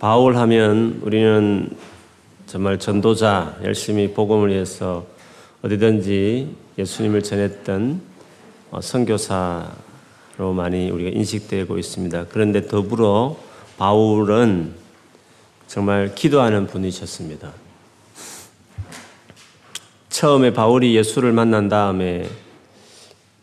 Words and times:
바울 0.00 0.34
하면 0.36 0.98
우리는 1.02 1.76
정말 2.46 2.78
전도자 2.78 3.58
열심히 3.62 4.14
복음을 4.14 4.48
위해서 4.48 5.04
어디든지 5.60 6.56
예수님을 6.78 7.22
전했던 7.22 8.00
어, 8.70 8.80
선교사로 8.80 10.54
많이 10.56 10.90
우리가 10.90 11.10
인식되고 11.10 11.76
있습니다. 11.76 12.28
그런데 12.30 12.66
더불어 12.66 13.36
바울은 13.76 14.72
정말 15.66 16.14
기도하는 16.14 16.66
분이셨습니다. 16.66 17.52
처음에 20.08 20.54
바울이 20.54 20.96
예수를 20.96 21.32
만난 21.32 21.68
다음에 21.68 22.26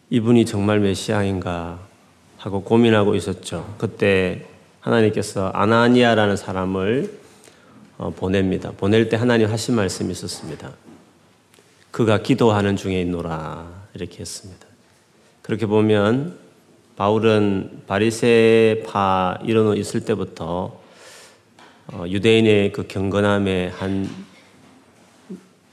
이분이 0.10 0.46
정말 0.46 0.80
메시아인가 0.80 1.78
하고 2.38 2.64
고민하고 2.64 3.14
있었죠. 3.14 3.76
그때 3.78 4.57
하나님께서 4.88 5.50
아나니아라는 5.50 6.38
사람을 6.38 7.12
어, 7.98 8.12
보냅니다. 8.16 8.72
보낼 8.72 9.10
때 9.10 9.18
하나님 9.18 9.50
하신 9.50 9.76
말씀이 9.76 10.12
있었습니다. 10.12 10.72
그가 11.92 12.22
기도하는 12.22 12.76
중에 12.76 13.02
있노라 13.02 13.68
이렇게 13.96 14.20
했습니다. 14.20 14.66
그렇게 15.42 15.66
보면 15.66 16.38
바울은 16.96 17.84
바리새파 17.88 19.40
이런 19.44 19.76
있을 19.76 20.06
때부터 20.06 20.80
어, 21.88 22.06
유대인의 22.08 22.72
그 22.72 22.88
경건함의 22.88 23.72
한 23.72 24.10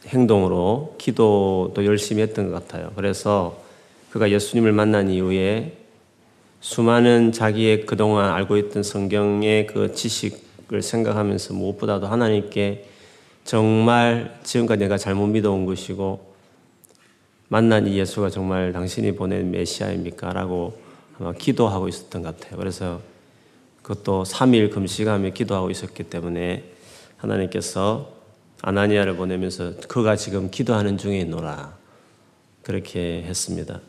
행동으로 0.07 0.97
기도도 0.99 1.85
열심히 1.85 2.23
했던 2.23 2.51
것 2.51 2.55
같아요. 2.55 2.91
그래서 2.97 3.63
그가 4.11 4.31
예수님을 4.31 4.73
만난 4.73 5.11
이후에 5.11 5.84
수많은 6.65 7.31
자기의 7.31 7.85
그동안 7.85 8.33
알고 8.33 8.57
있던 8.57 8.83
성경의 8.83 9.67
그 9.67 9.93
지식을 9.93 10.81
생각하면서 10.81 11.53
무엇보다도 11.53 12.07
하나님께 12.07 12.89
정말 13.45 14.41
지금까지 14.45 14.81
내가 14.81 14.97
잘못 14.97 15.27
믿어온 15.27 15.67
것이고 15.67 16.35
만난 17.49 17.87
이 17.87 17.99
예수가 17.99 18.31
정말 18.31 18.73
당신이 18.73 19.15
보낸 19.15 19.51
메시아입니까? 19.51 20.33
라고 20.33 20.81
아마 21.21 21.35
기도하고 21.35 21.87
있었던 21.89 22.23
것 22.23 22.35
같아요. 22.41 22.59
그래서 22.59 23.03
그것도 23.83 24.23
3일 24.23 24.71
금식하며 24.71 25.31
기도하고 25.35 25.71
있었기 25.71 26.05
때문에 26.05 26.65
하나님께서 27.19 28.11
아나니아를 28.63 29.17
보내면서 29.17 29.75
그가 29.87 30.17
지금 30.17 30.51
기도하는 30.51 30.97
중에 30.97 31.19
있노라. 31.21 31.77
그렇게 32.63 33.23
했습니다. 33.27 33.83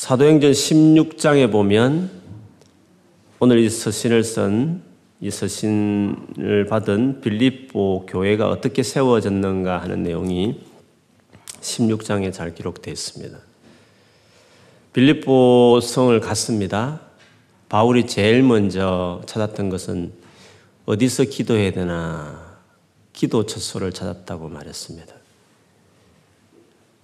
사도행전 0.00 0.52
16장에 0.52 1.52
보면 1.52 2.10
오늘 3.38 3.58
이 3.58 3.68
서신을 3.68 4.24
쓴 4.24 4.80
이 5.20 5.30
서신을 5.30 6.64
받은 6.70 7.20
빌립보 7.20 8.06
교회가 8.06 8.48
어떻게 8.48 8.82
세워졌는가 8.82 9.82
하는 9.82 10.02
내용이 10.02 10.58
16장에 11.60 12.32
잘 12.32 12.54
기록되어 12.54 12.90
있습니다. 12.90 13.38
빌립보 14.94 15.80
성을 15.82 16.18
갔습니다. 16.20 17.02
바울이 17.68 18.06
제일 18.06 18.42
먼저 18.42 19.20
찾았던 19.26 19.68
것은 19.68 20.14
어디서 20.86 21.24
기도해야 21.24 21.72
되나 21.72 22.58
기도 23.12 23.44
처소를 23.44 23.92
찾았다고 23.92 24.48
말했습니다. 24.48 25.14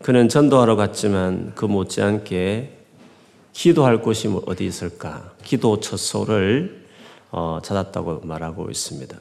그는 0.01 0.31
전도하러 0.31 0.77
갔지만 0.77 1.53
그 1.55 1.67
못지않게 1.67 2.76
기도할 3.57 4.03
곳이 4.03 4.29
뭐 4.29 4.43
어디 4.45 4.67
있을까? 4.67 5.33
기도 5.43 5.81
처소를 5.81 6.85
어, 7.31 7.59
찾았다고 7.63 8.21
말하고 8.23 8.71
있습니다. 8.71 9.19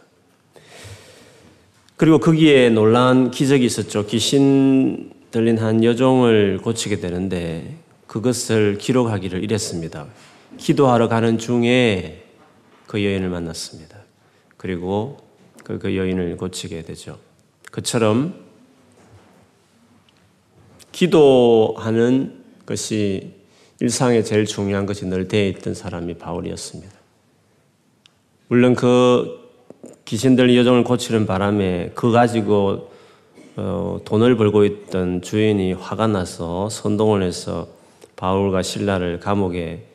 그리고 1.95 2.19
거기에 2.19 2.69
놀라운 2.69 3.31
기적이 3.31 3.66
있었죠. 3.66 4.06
귀신 4.08 5.13
들린 5.31 5.58
한 5.58 5.85
여종을 5.85 6.59
고치게 6.62 7.00
되는데 7.00 7.78
그것을 8.07 8.78
기록하기를 8.78 9.41
이랬습니다. 9.41 10.06
기도하러 10.57 11.07
가는 11.07 11.38
중에 11.38 12.25
그 12.88 13.01
여인을 13.06 13.29
만났습니다. 13.29 14.00
그리고 14.57 15.18
그, 15.63 15.79
그 15.79 15.95
여인을 15.95 16.35
고치게 16.35 16.81
되죠. 16.81 17.19
그처럼 17.72 18.35
기도하는 20.91 22.44
것이 22.66 23.44
일상에 23.80 24.24
제일 24.24 24.46
중요한 24.46 24.86
것이 24.86 25.06
늘 25.06 25.28
되어 25.28 25.47
있던 25.47 25.74
사람이 25.74 26.16
바울이었습니다. 26.16 26.94
물론 28.47 28.75
그 28.75 29.46
귀신들 30.06 30.56
여정을 30.56 30.84
고치는 30.84 31.25
바람에 31.25 31.91
그 31.96 32.12
가지고 32.12 32.91
어, 33.58 34.00
돈을 34.06 34.38
벌고 34.38 34.66
있던 34.66 35.22
주인이 35.22 35.74
화가 35.74 36.08
나서 36.08 36.69
선동을 36.69 37.24
해서 37.24 37.68
바울과 38.16 38.62
신라를 38.62 39.19
감옥에 39.19 39.86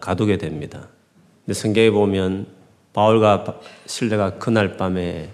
가두게 0.00 0.38
됩니다. 0.38 0.88
근데 1.44 1.54
성경에 1.54 1.90
보면 1.90 2.46
바울과 2.92 3.60
신라가 3.86 4.38
그날 4.38 4.76
밤에 4.76 5.30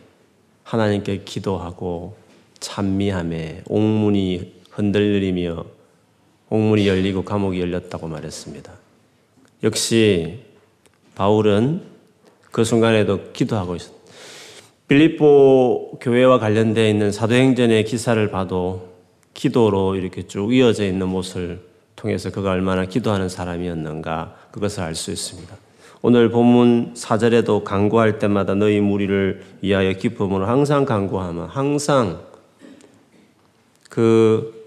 하나님께 0.64 1.22
기도하고 1.24 2.16
찬미함에 2.60 3.64
옥문이 3.68 4.54
흔들리며 4.70 5.64
옥문이 6.54 6.86
열리고 6.86 7.24
감옥이 7.24 7.60
열렸다고 7.60 8.06
말했습니다. 8.06 8.72
역시 9.64 10.38
바울은 11.16 11.82
그 12.52 12.62
순간에도 12.62 13.32
기도하고 13.32 13.74
있었다. 13.74 13.94
빌립보 14.86 15.98
교회와 16.00 16.38
관련되어 16.38 16.88
있는 16.88 17.10
사도행전의 17.10 17.84
기사를 17.84 18.30
봐도 18.30 18.92
기도로 19.32 19.96
이렇게 19.96 20.28
쭉 20.28 20.54
이어져 20.54 20.84
있는 20.84 21.08
모습을 21.08 21.60
통해서 21.96 22.30
그가 22.30 22.50
얼마나 22.50 22.84
기도하는 22.84 23.28
사람이었는가 23.28 24.36
그것을 24.52 24.82
알 24.84 24.94
수 24.94 25.10
있습니다. 25.10 25.56
오늘 26.02 26.28
본문 26.30 26.94
4절에도 26.94 27.64
강구할 27.64 28.18
때마다 28.18 28.54
너희 28.54 28.78
무리를 28.80 29.42
위하여 29.62 29.92
기쁨으로 29.94 30.46
항상 30.46 30.84
강구하며 30.84 31.46
항상 31.46 32.20
그 33.88 34.63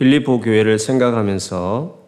빌리보 0.00 0.40
교회를 0.40 0.78
생각하면서 0.78 1.98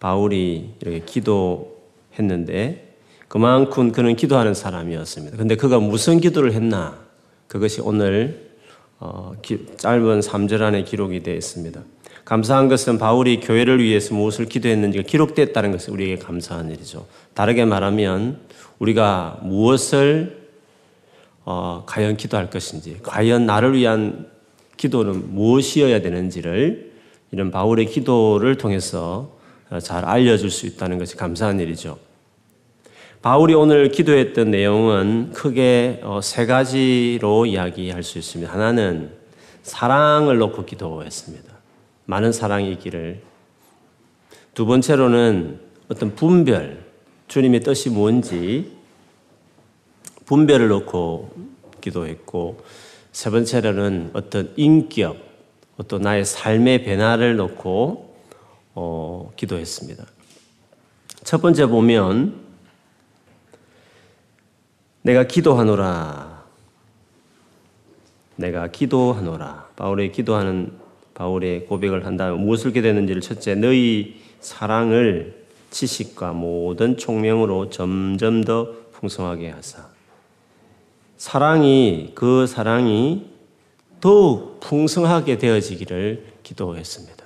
바울이 0.00 0.74
이렇게 0.82 1.00
기도했는데 1.00 2.94
그만큼 3.26 3.90
그는 3.90 4.16
기도하는 4.16 4.52
사람이었습니다. 4.52 5.38
근데 5.38 5.56
그가 5.56 5.78
무슨 5.78 6.20
기도를 6.20 6.52
했나? 6.52 6.98
그것이 7.46 7.80
오늘 7.80 8.50
어, 9.00 9.32
기, 9.40 9.64
짧은 9.78 10.20
3절 10.20 10.60
안에 10.60 10.84
기록이 10.84 11.22
되어 11.22 11.34
있습니다. 11.36 11.80
감사한 12.26 12.68
것은 12.68 12.98
바울이 12.98 13.40
교회를 13.40 13.82
위해서 13.82 14.14
무엇을 14.14 14.44
기도했는지가 14.44 15.04
기록됐다는 15.04 15.72
것이 15.72 15.90
우리에게 15.90 16.16
감사한 16.16 16.70
일이죠. 16.70 17.06
다르게 17.32 17.64
말하면 17.64 18.40
우리가 18.78 19.40
무엇을 19.42 20.50
어, 21.46 21.84
과연 21.86 22.18
기도할 22.18 22.50
것인지, 22.50 22.98
과연 23.02 23.46
나를 23.46 23.72
위한 23.72 24.26
기도는 24.76 25.34
무엇이어야 25.34 26.02
되는지를 26.02 26.87
이런 27.30 27.50
바울의 27.50 27.86
기도를 27.86 28.56
통해서 28.56 29.30
잘 29.82 30.04
알려줄 30.04 30.50
수 30.50 30.66
있다는 30.66 30.98
것이 30.98 31.16
감사한 31.16 31.60
일이죠. 31.60 31.98
바울이 33.20 33.52
오늘 33.54 33.90
기도했던 33.90 34.50
내용은 34.52 35.32
크게 35.32 36.00
어, 36.04 36.20
세 36.22 36.46
가지로 36.46 37.46
이야기할 37.46 38.02
수 38.02 38.16
있습니다. 38.18 38.52
하나는 38.52 39.10
사랑을 39.62 40.38
놓고 40.38 40.64
기도했습니다. 40.64 41.52
많은 42.06 42.32
사랑이 42.32 42.72
있기를. 42.72 43.20
두 44.54 44.66
번째로는 44.66 45.60
어떤 45.88 46.14
분별, 46.14 46.84
주님의 47.26 47.60
뜻이 47.60 47.90
뭔지 47.90 48.72
분별을 50.24 50.68
놓고 50.68 51.30
기도했고, 51.80 52.62
세 53.12 53.30
번째로는 53.30 54.10
어떤 54.14 54.52
인격, 54.56 55.16
또 55.86 55.98
나의 55.98 56.24
삶의 56.24 56.84
변화를 56.84 57.36
놓고 57.36 58.16
어, 58.74 59.32
기도했습니다. 59.36 60.04
첫 61.24 61.40
번째 61.40 61.66
보면 61.66 62.34
내가 65.02 65.24
기도하노라. 65.24 66.44
내가 68.36 68.68
기도하노라. 68.68 69.68
바울의 69.76 70.12
기도하는 70.12 70.72
바울의 71.14 71.66
고백을 71.66 72.06
한 72.06 72.16
다음에 72.16 72.38
무엇을 72.38 72.72
기도했는지를 72.72 73.20
첫째 73.20 73.54
너희 73.54 74.20
사랑을 74.40 75.46
지식과 75.70 76.32
모든 76.32 76.96
총명으로 76.96 77.70
점점 77.70 78.44
더 78.44 78.72
풍성하게 78.92 79.50
하사. 79.50 79.88
사랑이 81.16 82.12
그 82.14 82.46
사랑이 82.46 83.37
더욱 84.00 84.60
풍성하게 84.60 85.38
되어지기를 85.38 86.24
기도했습니다. 86.42 87.24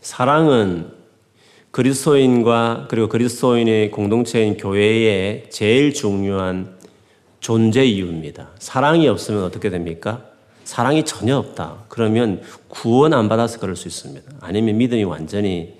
사랑은 0.00 0.92
그리스도인과 1.70 2.86
그리고 2.88 3.08
그리스도인의 3.08 3.90
공동체인 3.90 4.56
교회의 4.56 5.50
제일 5.50 5.92
중요한 5.92 6.76
존재 7.40 7.84
이유입니다. 7.84 8.50
사랑이 8.58 9.08
없으면 9.08 9.44
어떻게 9.44 9.68
됩니까? 9.68 10.24
사랑이 10.64 11.04
전혀 11.04 11.36
없다. 11.36 11.84
그러면 11.88 12.40
구원 12.68 13.12
안 13.12 13.28
받아서 13.28 13.60
그럴 13.60 13.76
수 13.76 13.88
있습니다. 13.88 14.32
아니면 14.40 14.78
믿음이 14.78 15.04
완전히 15.04 15.74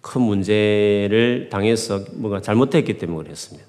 큰 0.00 0.20
문제를 0.22 1.48
당해서 1.50 2.04
뭔가 2.12 2.40
잘못했기 2.40 2.98
때문에 2.98 3.24
그랬습니다. 3.24 3.66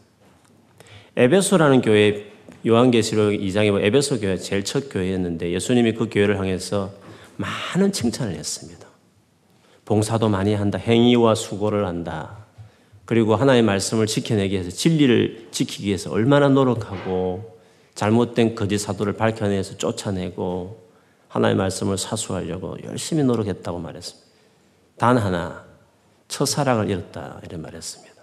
에베소라는 1.16 1.82
교회 1.82 2.31
요한계시록 2.66 3.34
2장에 3.34 3.70
보면 3.72 3.84
에베소 3.86 4.20
교회 4.20 4.38
제일 4.38 4.64
첫 4.64 4.90
교회였는데 4.90 5.52
예수님이 5.52 5.94
그 5.94 6.10
교회를 6.12 6.38
향해서 6.38 6.92
많은 7.38 7.92
칭찬을 7.92 8.36
했습니다. 8.36 8.88
봉사도 9.86 10.30
많이 10.30 10.54
한다. 10.54 10.78
행위와 10.78 11.36
수고를 11.36 11.86
한다. 11.86 12.38
그리고 13.06 13.36
하나의 13.36 13.62
말씀을 13.64 14.06
지켜내기 14.06 14.54
위해서 14.54 14.70
진리를 14.70 15.50
지키기 15.52 15.88
위해서 15.88 16.12
얼마나 16.12 16.48
노력하고 16.50 17.60
잘못된 17.96 18.56
거짓 18.56 18.78
사도를 18.78 19.14
밝혀내서 19.14 19.78
쫓아내고 19.78 20.82
하나의 21.28 21.56
말씀을 21.56 21.98
사수하려고 21.98 22.78
열심히 22.86 23.24
노력했다고 23.24 23.80
말했습니다. 23.80 24.32
단 24.98 25.18
하나 25.18 25.66
첫사랑을 26.28 26.90
잃었다 26.90 27.42
이런 27.44 27.62
말했습니다. 27.62 28.16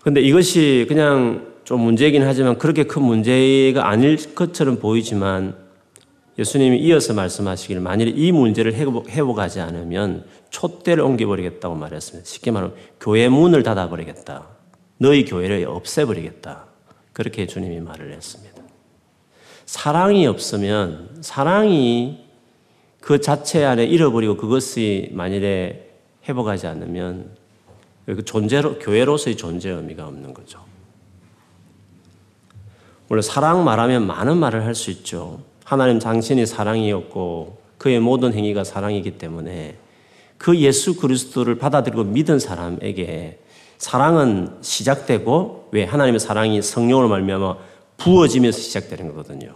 그런데 0.00 0.20
이것이 0.20 0.86
그냥 0.88 1.54
좀 1.68 1.82
문제이긴 1.82 2.22
하지만 2.22 2.56
그렇게 2.56 2.84
큰 2.84 3.02
문제가 3.02 3.90
아닐 3.90 4.34
것처럼 4.34 4.78
보이지만 4.78 5.54
예수님이 6.38 6.78
이어서 6.78 7.12
말씀하시기를 7.12 7.82
만일 7.82 8.18
이 8.18 8.32
문제를 8.32 8.72
회복 8.72 9.38
하지 9.38 9.60
않으면 9.60 10.24
촛대를 10.48 11.04
옮겨버리겠다고 11.04 11.74
말했습니다. 11.74 12.26
쉽게 12.26 12.52
말하면 12.52 12.74
교회 12.98 13.28
문을 13.28 13.62
닫아버리겠다. 13.64 14.46
너희 14.96 15.26
교회를 15.26 15.66
없애버리겠다. 15.68 16.64
그렇게 17.12 17.46
주님이 17.46 17.80
말을 17.80 18.14
했습니다. 18.14 18.62
사랑이 19.66 20.26
없으면 20.26 21.18
사랑이 21.20 22.24
그 23.02 23.20
자체 23.20 23.66
안에 23.66 23.84
잃어버리고 23.84 24.38
그것이 24.38 25.10
만일에 25.12 25.86
회복하지 26.26 26.66
않으면 26.66 27.28
그 28.06 28.24
존재로 28.24 28.78
교회로서의 28.78 29.36
존재 29.36 29.68
의미가 29.68 30.06
없는 30.06 30.32
거죠. 30.32 30.66
물론 33.08 33.22
사랑 33.22 33.64
말하면 33.64 34.06
많은 34.06 34.36
말을 34.36 34.64
할 34.64 34.74
수 34.74 34.90
있죠. 34.90 35.40
하나님 35.64 35.98
당신이 35.98 36.46
사랑이었고 36.46 37.58
그의 37.78 38.00
모든 38.00 38.32
행위가 38.32 38.64
사랑이기 38.64 39.18
때문에 39.18 39.76
그 40.38 40.56
예수 40.58 40.96
그리스도를 40.96 41.58
받아들이고 41.58 42.04
믿은 42.04 42.38
사람에게 42.38 43.38
사랑은 43.78 44.56
시작되고 44.60 45.68
왜 45.72 45.84
하나님의 45.84 46.20
사랑이 46.20 46.62
성령으로 46.62 47.08
말미암아 47.08 47.56
부어지면서 47.98 48.58
시작되는 48.58 49.08
거거든요. 49.08 49.54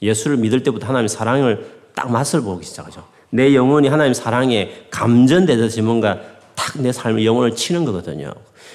예수를 0.00 0.36
믿을 0.38 0.62
때부터 0.62 0.86
하나님의 0.86 1.08
사랑을 1.08 1.70
딱 1.94 2.10
맛을 2.10 2.40
보기 2.42 2.64
시작하죠. 2.64 3.04
내 3.30 3.54
영혼이 3.54 3.88
하나님 3.88 4.14
사랑에 4.14 4.86
감전되듯이 4.90 5.82
뭔가 5.82 6.20
탁 6.54 6.80
내 6.80 6.92
삶의 6.92 7.24
영혼을 7.26 7.54
치는 7.54 7.84
거거든요. 7.84 8.32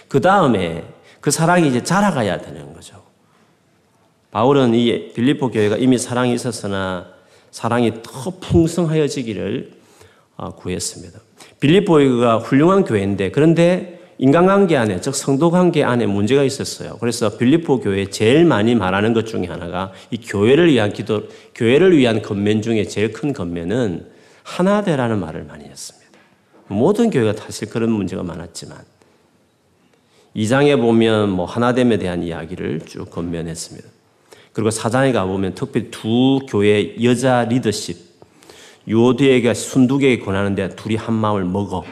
그 0.08 0.22
다음에 0.22 0.84
그 1.22 1.32
사랑이 1.32 1.68
이제 1.68 1.84
자라가야 1.84 2.40
되는 2.40 2.74
거죠. 2.74 3.07
바울은 4.32 4.76
이 4.76 5.14
빌립보 5.14 5.52
교회가 5.52 5.78
이미 5.78 5.98
사랑이 5.98 6.34
있었으나 6.34 7.08
사랑이 7.52 8.02
더 8.04 8.32
풍성하여지기를 8.40 9.72
어, 10.38 10.52
구했습니다. 10.56 11.20
빌립보가 11.60 12.40
훌륭한 12.40 12.84
교회인데 12.84 13.32
그런데 13.32 13.98
인간관계 14.20 14.76
안에 14.76 15.00
즉 15.02 15.16
성도관계 15.16 15.84
안에 15.84 16.08
문제가 16.08 16.44
있었어요. 16.44 16.98
그래서 17.00 17.38
빌립보 17.38 17.82
교회 17.82 18.10
제일 18.10 18.46
많이 18.46 18.76
말하는 18.76 19.14
것 19.14 19.26
중에 19.28 19.46
하나가 19.46 19.92
이 20.10 20.18
교회를 20.18 20.72
위한 20.72 20.92
기도, 20.92 21.24
교회를 21.54 21.96
위한 21.96 22.22
건면 22.22 22.62
중에 22.62 22.86
제일 22.86 23.14
큰 23.14 23.34
건면은 23.34 24.08
하나 24.44 24.82
되라는 24.82 25.20
말을 25.20 25.44
많이 25.44 25.66
했습니다. 25.66 26.08
모든 26.68 27.10
교회가 27.10 27.34
사실 27.34 27.70
그런 27.70 27.92
문제가 27.92 28.24
많았지만 28.24 28.78
2장에 30.36 30.80
보면 30.80 31.30
뭐 31.30 31.46
하나됨에 31.46 31.98
대한 31.98 32.24
이야기를 32.24 32.82
쭉 32.86 33.10
건면했습니다. 33.10 33.97
그리고 34.58 34.72
사장에 34.72 35.12
가보면 35.12 35.54
특별히 35.54 35.92
두 35.92 36.40
교회 36.50 36.96
여자 37.04 37.44
리더십, 37.44 37.96
요디에게 38.90 39.54
순두개에 39.54 40.18
권하는데 40.18 40.70
둘이 40.70 40.96
한 40.96 41.14
마음을 41.14 41.46
먹어. 41.46 41.86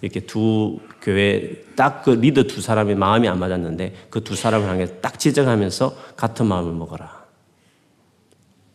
이렇게 0.00 0.20
두 0.20 0.78
교회 1.02 1.64
딱 1.74 2.04
그 2.04 2.10
리더 2.10 2.44
두 2.44 2.60
사람의 2.60 2.94
마음이 2.94 3.26
안 3.26 3.40
맞았는데 3.40 4.06
그 4.08 4.20
두 4.22 4.36
사람을 4.36 4.68
향해 4.68 4.86
딱 5.00 5.18
지적하면서 5.18 5.96
같은 6.16 6.46
마음을 6.46 6.72
먹어라. 6.74 7.24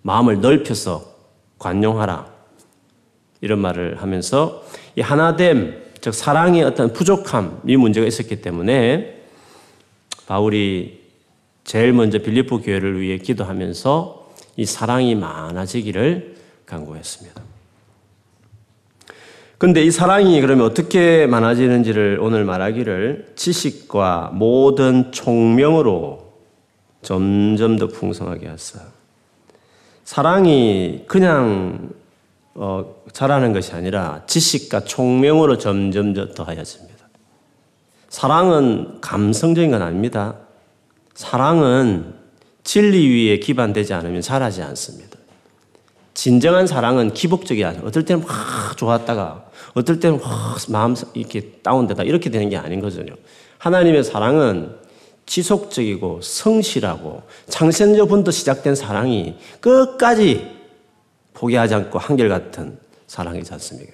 마음을 0.01 0.41
넓혀서 0.41 1.05
관용하라. 1.57 2.27
이런 3.39 3.59
말을 3.59 4.01
하면서 4.01 4.61
이 4.97 4.99
하나됨, 4.99 5.83
즉 6.01 6.13
사랑의 6.13 6.63
어떤 6.65 6.91
부족함, 6.91 7.61
이 7.65 7.77
문제가 7.77 8.05
있었기 8.05 8.41
때문에 8.41 9.21
바울이 10.27 11.04
제일 11.65 11.93
먼저 11.93 12.19
빌립보 12.19 12.61
교회를 12.61 13.01
위해 13.01 13.17
기도하면서 13.17 14.31
이 14.55 14.65
사랑이 14.65 15.15
많아지기를 15.15 16.35
간구했습니다. 16.65 17.41
근데 19.57 19.83
이 19.83 19.89
사랑이 19.89 20.39
그러면 20.41 20.65
어떻게 20.65 21.25
많아지는지를 21.27 22.19
오늘 22.21 22.45
말하기를 22.45 23.33
지식과 23.35 24.31
모든 24.33 25.11
총명으로 25.11 26.33
점점 27.01 27.77
더 27.77 27.87
풍성하게 27.87 28.47
하사. 28.47 28.79
사랑이 30.03 31.03
그냥 31.07 31.89
어, 32.53 32.95
자라는 33.11 33.53
것이 33.53 33.73
아니라 33.73 34.21
지식과 34.27 34.81
총명으로 34.81 35.57
점점 35.57 36.13
더 36.13 36.31
더하여집니다. 36.33 36.95
사랑은 38.09 39.01
감성적인 39.01 39.71
건 39.71 39.81
아닙니다. 39.81 40.44
사랑은 41.15 42.13
진리 42.63 43.07
위에 43.07 43.39
기반되지 43.39 43.93
않으면 43.93 44.21
자라지 44.21 44.61
않습니다. 44.61 45.17
진정한 46.13 46.67
사랑은 46.67 47.13
기복적이 47.13 47.65
아니에요. 47.65 47.85
어떨 47.85 48.05
때는 48.05 48.25
막 48.25 48.77
좋았다가 48.77 49.45
어떨 49.73 49.99
때는 49.99 50.19
막 50.21 50.57
마음 50.69 50.95
이렇게 51.13 51.51
다운되다 51.61 52.03
이렇게 52.03 52.29
되는 52.29 52.49
게 52.49 52.57
아닌 52.57 52.79
거죠. 52.79 53.03
하나님의 53.57 54.03
사랑은 54.03 54.75
지속적이고 55.25 56.21
성실하고 56.21 57.23
창세전부터 57.49 58.31
시작된 58.31 58.75
사랑이 58.75 59.37
끝까지 59.59 60.55
포기하지 61.33 61.73
않고 61.73 61.99
한결같은 61.99 62.77
사랑이지 63.07 63.53
않습니까? 63.53 63.91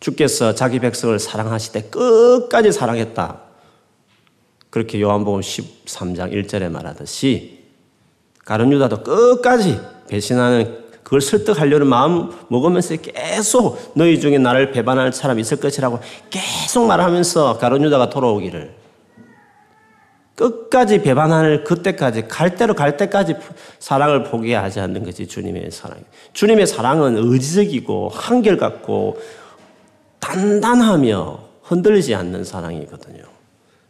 주께서 0.00 0.54
자기 0.54 0.80
백성을 0.80 1.18
사랑하실 1.18 1.72
때 1.72 1.82
끝까지 1.88 2.72
사랑했다. 2.72 3.43
그렇게 4.74 5.00
요한복음 5.00 5.38
13장 5.38 6.32
1절에 6.32 6.68
말하듯이 6.68 7.60
가룟 8.44 8.72
유다도 8.72 9.04
끝까지 9.04 9.80
배신하는 10.08 10.78
그걸 11.04 11.20
설득하려는 11.20 11.86
마음 11.86 12.32
먹으면서 12.48 12.96
계속 12.96 13.92
너희 13.94 14.18
중에 14.18 14.38
나를 14.38 14.72
배반할 14.72 15.12
사람이 15.12 15.42
있을 15.42 15.58
것이라고 15.58 16.00
계속 16.28 16.86
말하면서 16.86 17.58
가룟 17.58 17.84
유다가 17.84 18.10
돌아오기를 18.10 18.74
끝까지 20.34 21.02
배반할 21.02 21.62
그때까지 21.62 22.26
갈 22.26 22.56
대로 22.56 22.74
갈 22.74 22.96
때까지 22.96 23.36
사랑을 23.78 24.24
포기하지 24.24 24.80
않는 24.80 25.04
것이 25.04 25.28
주님의 25.28 25.70
사랑. 25.70 25.98
주님의 26.32 26.66
사랑은 26.66 27.16
의지적이고 27.16 28.08
한결같고 28.08 29.18
단단하며 30.18 31.38
흔들리지 31.62 32.16
않는 32.16 32.42
사랑이거든요. 32.42 33.33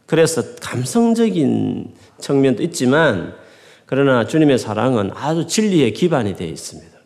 그래서 0.05 0.43
감성적인 0.61 1.93
측면도 2.19 2.63
있지만 2.63 3.35
그러나 3.85 4.25
주님의 4.25 4.57
사랑은 4.57 5.11
아주 5.13 5.47
진리의 5.47 5.93
기반이 5.93 6.35
되어 6.35 6.47
있습니다. 6.47 6.97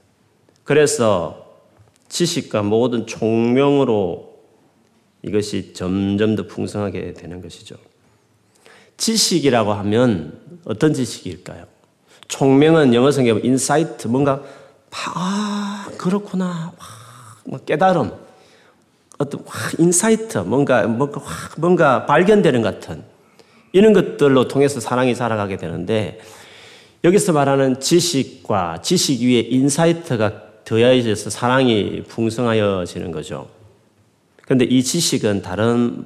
그래서 0.64 1.46
지식과 2.10 2.64
모든 2.64 3.06
총명으로 3.06 4.30
이것이 5.22 5.74
점점 5.74 6.36
더 6.36 6.48
풍성하게 6.48 7.14
되는 7.14 7.42
것이죠. 7.42 7.76
지식이라고 8.98 9.74
하면 9.74 10.40
어떤 10.66 10.94
지식일까요? 10.94 11.66
총명은 12.28 12.94
영어 12.94 13.12
성경 13.12 13.40
insight 13.44 14.08
뭔가 14.08 14.44
아 14.92 15.90
그렇구나 15.98 16.74
깨달음 17.66 18.12
어떤 19.20 19.44
확 19.46 19.78
insight, 19.78 20.40
뭔가, 20.40 20.88
뭔가 20.88 21.22
확, 21.22 21.60
뭔가 21.60 22.06
발견되는 22.06 22.62
같은 22.62 23.04
이런 23.74 23.94
것들로 23.94 24.48
통해서 24.48 24.80
사랑이 24.80 25.14
살아가게 25.14 25.58
되는데 25.58 26.20
여기서 27.04 27.34
말하는 27.34 27.80
지식과 27.82 28.82
지식 28.82 29.22
위에 29.22 29.42
insight가 29.42 30.64
더해져서 30.64 31.30
사랑이 31.30 32.04
풍성하여지는 32.08 33.12
거죠. 33.12 33.50
근데 34.46 34.66
이 34.66 34.82
지식은 34.82 35.42
다름 35.42 36.06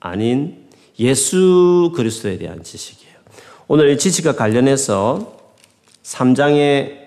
아닌 0.00 0.68
예수 0.98 1.92
그리스도에 1.94 2.38
대한 2.38 2.62
지식이에요. 2.62 3.14
오늘 3.66 3.90
이 3.90 3.98
지식과 3.98 4.36
관련해서 4.36 5.36
3장에 6.04 6.98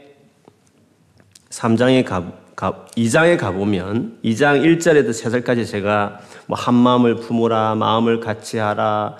3장에 1.49 2.05
가, 2.05 2.21
가 2.21 2.40
2장에 2.69 3.37
가보면 3.37 4.19
2장 4.23 4.63
1절에도 4.63 5.09
3절까지 5.09 5.67
제가 5.67 6.19
뭐 6.47 6.57
한 6.57 6.75
마음을 6.75 7.15
품으라 7.15 7.75
마음을 7.75 8.19
같이 8.19 8.57
하라 8.57 9.15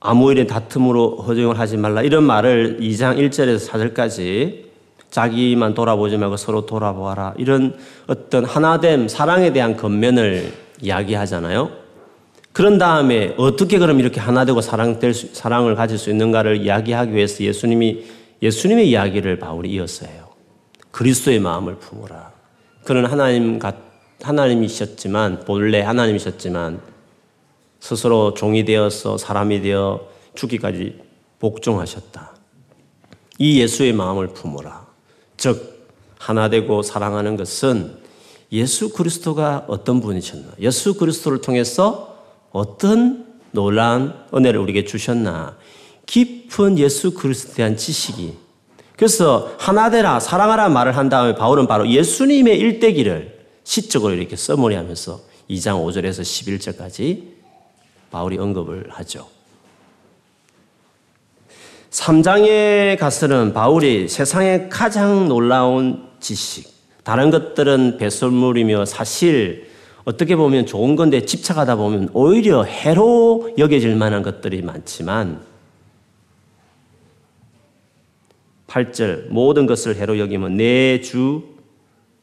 아무 0.00 0.30
일에 0.32 0.46
다툼으로 0.46 1.16
허정을 1.16 1.58
하지 1.58 1.76
말라 1.76 2.02
이런 2.02 2.24
말을 2.24 2.78
2장 2.80 3.18
1절에서 3.18 3.68
4절까지 3.68 4.64
자기만 5.10 5.74
돌아보지 5.74 6.16
말고 6.16 6.36
서로 6.36 6.66
돌아보아라 6.66 7.34
이런 7.38 7.76
어떤 8.06 8.44
하나됨 8.44 9.08
사랑에 9.08 9.52
대한 9.52 9.76
겉면을 9.76 10.52
이야기하잖아요. 10.82 11.70
그런 12.52 12.78
다음에 12.78 13.34
어떻게 13.36 13.78
그럼 13.78 14.00
이렇게 14.00 14.20
하나 14.20 14.44
되고 14.44 14.60
사랑될 14.60 15.14
수, 15.14 15.34
사랑을 15.34 15.74
가질 15.74 15.98
수 15.98 16.10
있는가를 16.10 16.58
이야기하기 16.58 17.14
위해서 17.14 17.42
예수님이 17.42 18.04
예수님의 18.42 18.88
이야기를 18.90 19.38
바울이 19.38 19.70
이었어요. 19.70 20.23
그리스도의 20.94 21.40
마음을 21.40 21.74
품으라. 21.74 22.32
그는 22.84 23.06
하나님 23.06 23.58
같 23.58 23.74
하나님이셨지만 24.22 25.44
본래 25.44 25.80
하나님이셨지만 25.80 26.80
스스로 27.80 28.32
종이 28.34 28.64
되어서 28.64 29.18
사람이 29.18 29.60
되어 29.60 30.08
죽기까지 30.36 31.00
복종하셨다. 31.40 32.30
이 33.38 33.60
예수의 33.60 33.92
마음을 33.92 34.28
품어라. 34.28 34.86
즉 35.36 35.88
하나 36.16 36.48
되고 36.48 36.82
사랑하는 36.82 37.36
것은 37.36 37.98
예수 38.52 38.90
그리스도가 38.90 39.64
어떤 39.66 40.00
분이셨나? 40.00 40.52
예수 40.60 40.94
그리스도를 40.94 41.40
통해서 41.40 42.16
어떤 42.52 43.26
놀라운 43.50 44.14
은혜를 44.32 44.60
우리에게 44.60 44.84
주셨나? 44.84 45.56
깊은 46.06 46.78
예수 46.78 47.14
그리스도에 47.14 47.54
대한 47.56 47.76
지식이 47.76 48.43
그래서 48.96 49.52
하나 49.58 49.90
되라 49.90 50.20
사랑하라 50.20 50.68
말을 50.68 50.96
한 50.96 51.08
다음에 51.08 51.34
바울은 51.34 51.66
바로 51.66 51.88
예수님의 51.88 52.58
일대기를 52.58 53.46
시적으로 53.64 54.14
이렇게 54.14 54.36
써머리하면서 54.36 55.20
2장 55.50 55.84
5절에서 55.84 56.22
11절까지 56.22 57.22
바울이 58.10 58.38
언급을 58.38 58.86
하죠. 58.90 59.28
3장에 61.90 62.98
가서는 62.98 63.52
바울이 63.52 64.08
세상의 64.08 64.68
가장 64.68 65.28
놀라운 65.28 66.08
지식, 66.20 66.72
다른 67.04 67.30
것들은 67.30 67.98
배설물이며 67.98 68.84
사실 68.84 69.70
어떻게 70.04 70.36
보면 70.36 70.66
좋은 70.66 70.96
건데 70.96 71.24
집착하다 71.24 71.76
보면 71.76 72.10
오히려 72.12 72.64
해로 72.64 73.50
여겨질 73.58 73.94
만한 73.96 74.22
것들이 74.22 74.62
많지만 74.62 75.40
8절 78.74 79.28
모든 79.28 79.66
것을 79.66 79.96
해로 79.96 80.18
여기면 80.18 80.56
내 80.56 81.00
주 81.00 81.54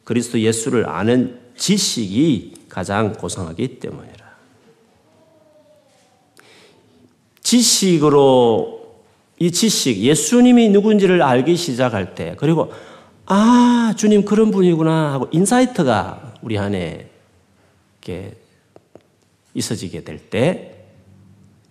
그리스도 0.03 0.39
예수를 0.39 0.89
아는 0.89 1.39
지식이 1.55 2.65
가장 2.67 3.13
고상하기 3.13 3.79
때문이라. 3.79 4.31
지식으로 7.41 8.81
이 9.39 9.51
지식, 9.51 9.98
예수님이 9.98 10.70
누군지를 10.70 11.22
알기 11.22 11.55
시작할 11.55 12.15
때, 12.15 12.36
그리고 12.38 12.74
아, 13.25 13.93
주님 13.96 14.25
그런 14.25 14.51
분이구나 14.51 15.13
하고 15.13 15.27
insight가 15.31 16.36
우리 16.41 16.58
안에 16.58 17.10
이렇게 18.01 18.36
있어지게 19.53 20.03
될 20.03 20.17
때, 20.20 20.86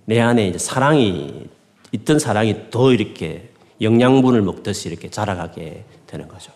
내 0.06 0.20
안에 0.20 0.48
이제 0.48 0.58
사랑이, 0.58 1.46
있던 1.92 2.18
사랑이 2.18 2.70
더 2.70 2.92
이렇게 2.92 3.49
영양분을 3.80 4.42
먹듯이 4.42 4.88
이렇게 4.88 5.10
자라가게 5.10 5.84
되는 6.06 6.28
거죠. 6.28 6.52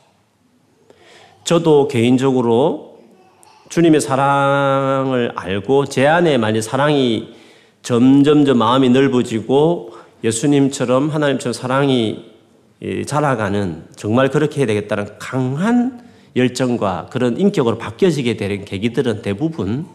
저도 1.44 1.88
개인적으로 1.88 2.98
주님의 3.68 4.00
사랑을 4.00 5.32
알고 5.34 5.86
제 5.86 6.06
안에 6.06 6.38
만약 6.38 6.60
사랑이 6.60 7.34
점점점 7.82 8.58
마음이 8.58 8.90
넓어지고 8.90 9.92
예수님처럼 10.22 11.10
하나님처럼 11.10 11.52
사랑이 11.52 12.32
자라가는 13.06 13.84
정말 13.96 14.30
그렇게 14.30 14.58
해야 14.58 14.66
되겠다는 14.66 15.18
강한 15.18 16.02
열정과 16.36 17.08
그런 17.10 17.38
인격으로 17.38 17.78
바뀌어지게 17.78 18.36
되는 18.36 18.64
계기들은 18.64 19.22
대부분 19.22 19.86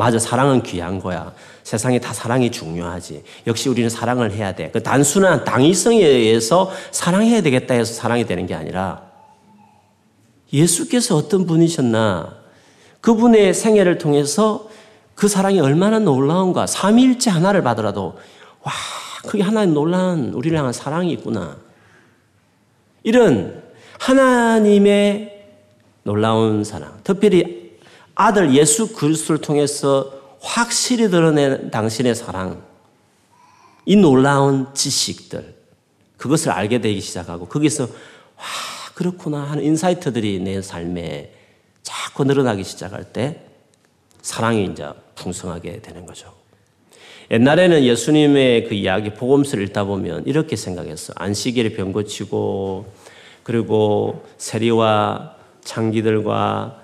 맞아 0.00 0.18
사랑은 0.18 0.62
귀한 0.62 0.98
거야. 0.98 1.34
세상에 1.62 1.98
다 2.00 2.14
사랑이 2.14 2.50
중요하지. 2.50 3.22
역시 3.46 3.68
우리는 3.68 3.90
사랑을 3.90 4.32
해야 4.32 4.54
돼. 4.54 4.70
그 4.70 4.82
단순한 4.82 5.44
당위성에 5.44 5.98
의해서 6.02 6.72
사랑해야 6.90 7.42
되겠다 7.42 7.74
해서 7.74 7.92
사랑이 7.92 8.24
되는 8.24 8.46
게 8.46 8.54
아니라 8.54 9.02
예수께서 10.54 11.16
어떤 11.16 11.44
분이셨나 11.44 12.34
그분의 13.02 13.52
생애를 13.52 13.98
통해서 13.98 14.70
그 15.14 15.28
사랑이 15.28 15.60
얼마나 15.60 15.98
놀라운가. 15.98 16.66
삼일째 16.66 17.28
하나를 17.28 17.62
받으라도, 17.62 18.18
와, 18.62 18.72
그게 19.26 19.42
하나님 19.42 19.74
놀라운 19.74 20.32
우리를 20.32 20.56
향한 20.56 20.72
사랑이 20.72 21.12
있구나. 21.12 21.58
이런 23.02 23.62
하나님의 23.98 25.44
놀라운 26.04 26.64
사랑. 26.64 27.00
특별히 27.04 27.59
아들 28.20 28.54
예수 28.54 28.92
그리스도를 28.92 29.40
통해서 29.40 30.12
확실히 30.40 31.08
드러낸 31.08 31.70
당신의 31.70 32.14
사랑. 32.14 32.62
이 33.86 33.96
놀라운 33.96 34.74
지식들. 34.74 35.54
그것을 36.18 36.50
알게 36.50 36.82
되기 36.82 37.00
시작하고, 37.00 37.46
거기서, 37.46 37.84
와, 37.84 38.44
그렇구나 38.94 39.40
하는 39.44 39.64
인사이트들이 39.64 40.40
내 40.40 40.60
삶에 40.60 41.32
자꾸 41.82 42.24
늘어나기 42.24 42.62
시작할 42.62 43.04
때, 43.04 43.40
사랑이 44.20 44.66
이제 44.66 44.86
풍성하게 45.14 45.80
되는 45.80 46.04
거죠. 46.04 46.30
옛날에는 47.30 47.82
예수님의 47.84 48.68
그 48.68 48.74
이야기 48.74 49.14
복음서를 49.14 49.64
읽다 49.68 49.84
보면 49.84 50.26
이렇게 50.26 50.56
생각했어. 50.56 51.14
안식일에 51.16 51.70
병 51.70 51.92
고치고 51.92 52.92
그리고 53.44 54.26
세리와 54.36 55.36
창기들과 55.64 56.80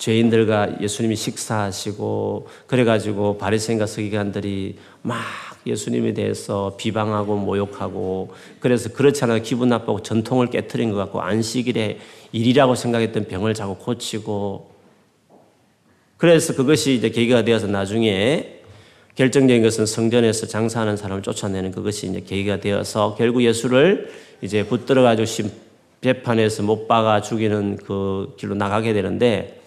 죄인들과 0.00 0.80
예수님이 0.80 1.14
식사하시고 1.14 2.48
그래가지고 2.66 3.36
바리새인과 3.36 3.84
서기관들이 3.86 4.76
막 5.02 5.18
예수님에 5.66 6.14
대해서 6.14 6.74
비방하고 6.78 7.36
모욕하고 7.36 8.32
그래서 8.60 8.88
않아 9.22 9.40
기분 9.40 9.68
나쁘고 9.68 10.02
전통을 10.02 10.48
깨뜨린 10.48 10.90
것 10.90 10.96
같고 10.96 11.20
안식일에 11.20 11.98
일이라고 12.32 12.74
생각했던 12.74 13.28
병을 13.28 13.52
자꾸 13.52 13.76
고치고 13.76 14.70
그래서 16.16 16.54
그것이 16.54 16.94
이제 16.94 17.10
계기가 17.10 17.44
되어서 17.44 17.66
나중에 17.66 18.60
결정적인 19.16 19.62
것은 19.62 19.84
성전에서 19.84 20.46
장사하는 20.46 20.96
사람을 20.96 21.22
쫓아내는 21.22 21.72
그것이 21.72 22.06
이제 22.06 22.20
계기가 22.20 22.58
되어서 22.60 23.16
결국 23.18 23.42
예수를 23.42 24.10
이제 24.40 24.64
붙들어 24.64 25.02
가지고 25.02 25.26
심재판에서 25.26 26.62
못 26.62 26.88
박아 26.88 27.20
죽이는 27.20 27.76
그 27.76 28.34
길로 28.38 28.54
나가게 28.54 28.94
되는데 28.94 29.59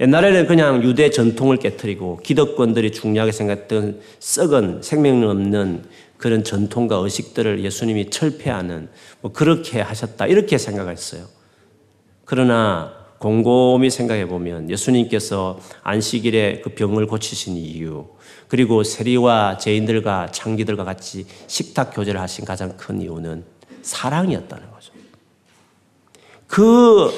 옛날에는 0.00 0.46
그냥 0.46 0.82
유대 0.82 1.10
전통을 1.10 1.58
깨뜨리고 1.58 2.18
기득권들이 2.22 2.90
중요하게 2.90 3.30
생각했던 3.32 4.00
썩은 4.18 4.82
생명 4.82 5.28
없는 5.28 5.84
그런 6.16 6.42
전통과 6.42 6.96
의식들을 6.96 7.64
예수님이 7.64 8.10
철폐하는 8.10 8.88
뭐 9.20 9.32
그렇게 9.32 9.80
하셨다 9.80 10.26
이렇게 10.26 10.58
생각했어요. 10.58 11.26
그러나 12.24 12.92
곰곰이 13.18 13.88
생각해 13.90 14.26
보면 14.26 14.68
예수님께서 14.68 15.58
안식일에 15.82 16.60
그 16.62 16.70
병을 16.70 17.06
고치신 17.06 17.56
이유, 17.56 18.06
그리고 18.48 18.82
세리와 18.82 19.58
죄인들과 19.58 20.30
창기들과 20.30 20.84
같이 20.84 21.26
식탁 21.46 21.94
교제를 21.94 22.20
하신 22.20 22.44
가장 22.44 22.76
큰 22.76 23.00
이유는 23.00 23.44
사랑이었다는 23.82 24.70
거죠. 24.70 24.92
그 26.46 27.10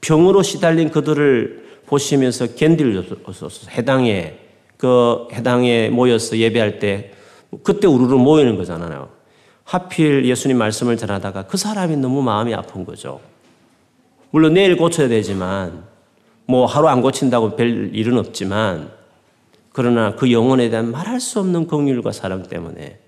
병으로 0.00 0.42
시달린 0.42 0.90
그들을 0.90 1.67
보시면서 1.88 2.54
견딜소서 2.54 3.70
해당에 3.70 4.38
그 4.76 5.26
해당에 5.32 5.88
모여서 5.88 6.36
예배할 6.36 6.78
때 6.78 7.12
그때 7.62 7.86
우르르 7.86 8.16
모이는 8.16 8.56
거잖아요. 8.56 9.08
하필 9.64 10.24
예수님 10.24 10.56
말씀을 10.56 10.96
전하다가 10.96 11.46
그 11.46 11.56
사람이 11.56 11.96
너무 11.96 12.22
마음이 12.22 12.54
아픈 12.54 12.84
거죠. 12.84 13.20
물론 14.30 14.54
내일 14.54 14.76
고쳐야 14.76 15.08
되지만 15.08 15.84
뭐 16.46 16.66
하루 16.66 16.88
안 16.88 17.02
고친다고 17.02 17.56
별 17.56 17.94
일은 17.94 18.18
없지만 18.18 18.90
그러나 19.72 20.14
그 20.16 20.32
영혼에 20.32 20.70
대한 20.70 20.90
말할 20.90 21.20
수 21.20 21.40
없는 21.40 21.66
긍휼과 21.66 22.12
사랑 22.12 22.42
때문에 22.44 22.98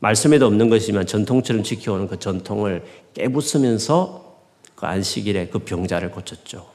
말씀에도 0.00 0.46
없는 0.46 0.68
것이지만 0.68 1.06
전통처럼 1.06 1.62
지켜오는 1.62 2.08
그 2.08 2.18
전통을 2.18 2.84
깨부수면서 3.14 4.36
그 4.74 4.86
안식일에 4.86 5.46
그 5.48 5.60
병자를 5.60 6.10
고쳤죠. 6.10 6.71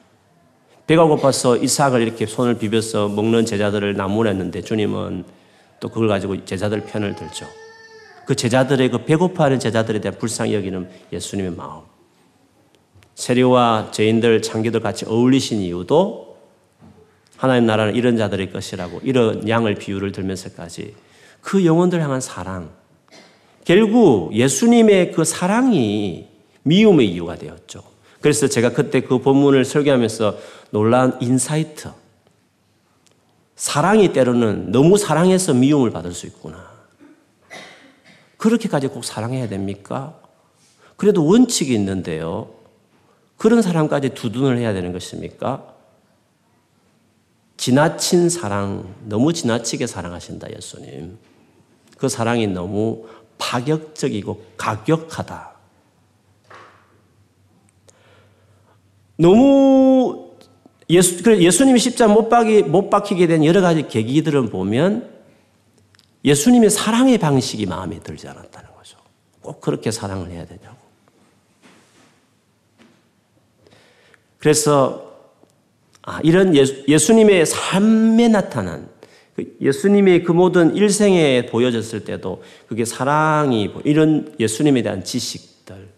배가 0.88 1.04
고파서 1.04 1.58
이삭을 1.58 2.02
이렇게 2.02 2.26
손을 2.26 2.58
비벼서 2.58 3.10
먹는 3.10 3.46
제자들을 3.46 3.96
나무랬는데 3.96 4.62
주님은 4.62 5.26
또 5.82 5.90
그걸 5.90 6.08
가지고 6.08 6.46
제자들 6.46 6.86
편을 6.86 7.16
들죠. 7.16 7.46
그 8.26 8.36
제자들의 8.36 8.90
그 8.90 9.06
배고파하는 9.06 9.60
제자들에 9.60 10.00
대한 10.00 10.18
불쌍히 10.18 10.54
여기는 10.56 10.90
예수님의 11.12 11.52
마음. 11.52 11.82
세리와 13.16 13.90
죄인들, 13.92 14.42
창기들 14.42 14.80
같이 14.80 15.06
어울리신 15.06 15.60
이유도 15.60 16.38
하나님 17.36 17.66
나라는 17.66 17.96
이런 17.96 18.16
자들의 18.16 18.52
것이라고 18.52 19.02
이런 19.04 19.48
양을 19.48 19.76
비유를 19.76 20.12
들면서까지 20.12 20.96
그 21.42 21.66
영혼들 21.66 22.02
향한 22.02 22.22
사랑. 22.22 22.70
결국 23.66 24.34
예수님의 24.34 25.12
그 25.12 25.26
사랑이 25.26 26.28
미움의 26.64 27.10
이유가 27.12 27.36
되었죠. 27.36 27.84
그래서 28.22 28.48
제가 28.48 28.74
그때 28.74 29.02
그 29.02 29.20
본문을 29.20 29.64
설교하면서 29.66 30.38
놀란 30.72 31.18
insight. 31.22 31.92
사랑이 33.56 34.14
때로는 34.14 34.72
너무 34.72 34.98
사랑해서 34.98 35.54
미움을 35.54 35.92
받을 35.92 36.14
수 36.14 36.28
있구나. 36.28 36.72
그렇게까지 38.38 38.88
꼭 38.88 39.04
사랑해야 39.04 39.48
됩니까? 39.48 40.20
그래도 40.96 41.26
원칙이 41.26 41.74
있는데요. 41.74 42.54
그런 43.38 43.62
사람까지 43.62 44.10
두둔을 44.10 44.58
해야 44.58 44.74
되는 44.74 44.92
것입니까? 44.92 45.74
지나친 47.58 48.30
사랑, 48.30 48.94
너무 49.06 49.34
지나치게 49.34 49.88
사랑하신다, 49.88 50.48
예수님. 50.56 51.18
그 51.98 52.10
사랑이 52.10 52.48
너무 52.48 53.08
파격적이고 53.40 54.46
가격하다. 54.58 55.52
너무 59.18 60.27
예수, 60.90 61.24
예수님이 61.26 61.80
십자 61.80 62.08
못 62.08 62.30
박이, 62.30 62.64
못 62.64 62.90
박히게 62.90 63.28
된 63.28 63.44
여러 63.44 63.62
가지 63.62 63.88
계기들을 63.88 64.50
보면 64.50 65.10
예수님의 66.24 66.70
사랑의 66.70 67.18
방식이 67.18 67.66
마음에 67.66 68.00
들지 68.00 68.28
않았다는 68.28 68.70
거죠. 68.76 68.98
꼭 69.42 69.62
그렇게 69.62 69.92
사랑을 69.92 70.30
해야 70.30 70.46
되냐고. 70.46 70.78
그래서 74.38 75.08
아, 76.04 76.22
이런 76.24 76.56
예수, 76.56 77.14
님의 77.14 77.46
삶에 77.46 78.30
나타난 78.30 78.88
그 79.36 79.58
예수님의 79.60 80.24
그 80.24 80.32
모든 80.32 80.74
일생에 80.76 81.48
보여졌을 81.48 82.06
때도 82.06 82.44
그게 82.68 82.86
사랑이 82.86 83.70
이런 83.84 84.34
예수님에 84.40 84.84
대한 84.84 85.04
지식들 85.04 85.90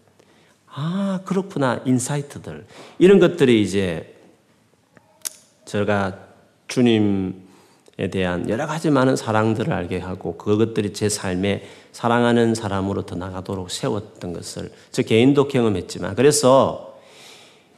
아 0.66 1.20
그렇구나 1.24 1.80
인사이트들 1.86 2.66
이런 2.98 3.20
것들이 3.20 3.62
이제 3.62 4.19
제가 5.70 6.14
주님에 6.66 8.10
대한 8.10 8.48
여러 8.48 8.66
가지 8.66 8.90
많은 8.90 9.14
사랑들을 9.14 9.72
알게 9.72 10.00
하고 10.00 10.36
그것들이 10.36 10.92
제 10.92 11.08
삶에 11.08 11.62
사랑하는 11.92 12.56
사람으로 12.56 13.02
더 13.06 13.14
나가도록 13.14 13.70
세웠던 13.70 14.32
것을 14.32 14.72
저 14.90 15.02
개인도 15.02 15.46
경험했지만 15.46 16.16
그래서 16.16 16.96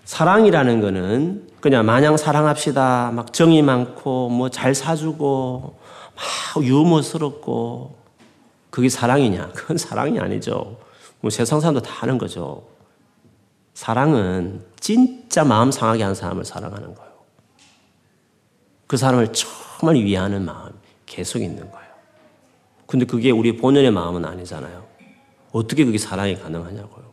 사랑이라는 0.06 0.80
거는 0.80 1.48
그냥 1.60 1.84
마냥 1.84 2.16
사랑합시다 2.16 3.10
막 3.12 3.30
정이 3.34 3.60
많고 3.60 4.30
뭐 4.30 4.48
잘 4.48 4.74
사주고 4.74 5.76
막 6.54 6.64
유머스럽고 6.64 7.94
그게 8.70 8.88
사랑이냐? 8.88 9.50
그건 9.54 9.76
사랑이 9.76 10.18
아니죠. 10.18 10.78
뭐 11.20 11.30
세상 11.30 11.60
사람도 11.60 11.82
다 11.82 11.92
하는 11.98 12.16
거죠. 12.16 12.66
사랑은 13.74 14.64
진짜 14.80 15.44
마음 15.44 15.70
상하게 15.70 16.02
한 16.04 16.14
사람을 16.14 16.46
사랑하는 16.46 16.94
거예요. 16.94 17.11
그 18.92 18.98
사람을 18.98 19.28
정말 19.32 19.96
위하는 19.96 20.44
마음 20.44 20.70
계속 21.06 21.40
있는 21.40 21.70
거예요. 21.70 21.88
근데 22.84 23.06
그게 23.06 23.30
우리 23.30 23.56
본연의 23.56 23.90
마음은 23.90 24.22
아니잖아요. 24.22 24.86
어떻게 25.50 25.86
그게 25.86 25.96
사랑이 25.96 26.38
가능하냐고요. 26.38 27.10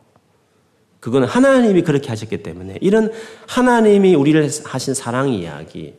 그건 1.00 1.24
하나님이 1.24 1.80
그렇게 1.80 2.10
하셨기 2.10 2.42
때문에 2.42 2.76
이런 2.82 3.10
하나님이 3.48 4.14
우리를 4.14 4.46
하신 4.62 4.92
사랑 4.92 5.30
이야기, 5.30 5.94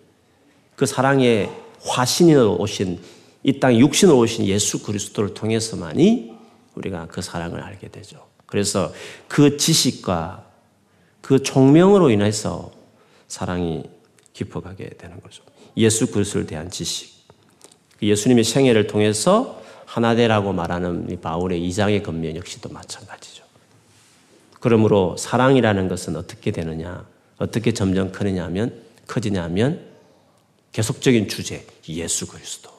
그 0.75 0.85
사랑의 0.85 1.49
화신으로 1.83 2.57
오신 2.57 2.99
이 3.41 3.59
땅 3.59 3.75
육신으로 3.75 4.19
오신 4.19 4.45
예수 4.45 4.83
그리스도를 4.83 5.33
통해서만이 5.33 6.31
우리가 6.75 7.07
그 7.07 7.23
사랑을 7.23 7.59
알게 7.59 7.87
되죠. 7.87 8.27
그래서 8.45 8.93
그 9.27 9.57
지식과 9.57 10.45
그 11.21 11.41
총명으로 11.41 12.11
인해서 12.11 12.71
사랑이 13.27 13.89
깊어가게 14.33 14.89
되는 14.99 15.19
거죠. 15.21 15.43
예수 15.77 16.11
그리스도에 16.11 16.45
대한 16.45 16.69
지식. 16.69 17.11
그 17.99 18.07
예수님의 18.07 18.43
생애를 18.43 18.87
통해서 18.87 19.61
하나 19.85 20.15
되라고 20.15 20.53
말하는 20.53 21.19
바울의 21.21 21.63
이장의 21.67 22.01
건면 22.03 22.35
역시도 22.35 22.69
마찬가지죠. 22.69 23.43
그러므로 24.59 25.17
사랑이라는 25.17 25.87
것은 25.87 26.15
어떻게 26.15 26.51
되느냐, 26.51 27.05
어떻게 27.37 27.73
점점 27.73 28.11
크느냐 28.11 28.43
하면, 28.45 28.81
커지냐 29.07 29.43
하면 29.43 29.85
계속적인 30.71 31.27
주제, 31.27 31.65
예수 31.89 32.27
그리스도. 32.27 32.69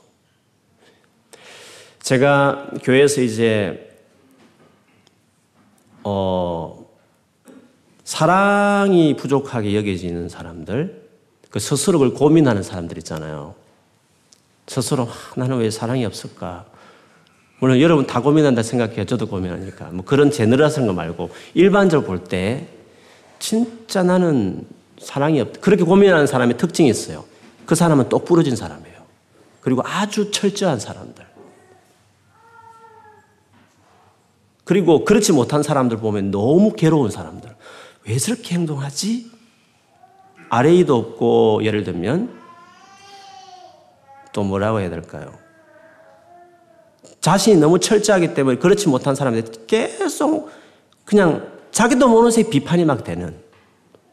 제가 2.01 2.71
교회에서 2.83 3.21
이제, 3.21 3.95
어, 6.03 6.89
사랑이 8.05 9.17
부족하게 9.17 9.75
여겨지는 9.75 10.29
사람들, 10.29 11.02
그 11.53 11.61
스스로 11.61 12.03
를 12.03 12.15
고민하는 12.15 12.63
사람들 12.63 12.99
있잖아요. 12.99 13.55
스스로, 14.67 15.05
아, 15.05 15.09
나는 15.37 15.59
왜 15.59 15.71
사랑이 15.71 16.05
없을까? 16.05 16.65
물론 17.61 17.81
여러분 17.81 18.07
다 18.07 18.21
고민한다 18.21 18.63
생각해요. 18.63 19.05
저도 19.05 19.29
고민하니까. 19.29 19.91
뭐 19.93 20.05
그런 20.05 20.31
제너럴한 20.31 20.87
거 20.87 20.93
말고 20.93 21.31
일반적으로 21.55 22.07
볼 22.07 22.25
때 22.25 22.67
진짜 23.39 24.03
나는 24.03 24.67
사랑이 24.99 25.41
없다. 25.41 25.61
그렇게 25.61 25.85
고민하는 25.85 26.27
사람의 26.27 26.57
특징이 26.57 26.89
있어요. 26.89 27.25
그 27.67 27.75
사람은 27.75 28.09
똑부러진 28.09 28.57
사람이에요. 28.57 29.03
그리고 29.61 29.83
아주 29.85 30.31
철저한 30.31 30.81
사람들. 30.81 31.27
그리고 34.65 35.05
그렇지 35.05 35.33
못한 35.33 35.63
사람들 35.63 35.99
보면 35.99 36.31
너무 36.31 36.73
괴로운 36.73 37.11
사람들. 37.11 37.55
왜 38.07 38.17
저렇게 38.17 38.55
행동하지? 38.55 39.32
아레이도 40.53 40.95
없고 40.95 41.61
예를 41.65 41.83
들면 41.83 42.29
또 44.35 44.45
뭐라고 44.45 44.81
해야 44.81 44.91
될까요? 44.91 45.33
자신이 47.23 47.57
너무 47.57 47.79
철저하기 47.79 48.35
때문에 48.35 48.59
그렇지 48.59 48.91
못한 48.91 49.15
사람들 49.15 49.67
계속 49.67 50.51
그냥 51.07 51.51
자기도 51.71 52.07
모르는 52.07 52.31
새 52.31 52.43
비판이 52.51 52.85
막 52.85 53.03
되는 53.03 53.35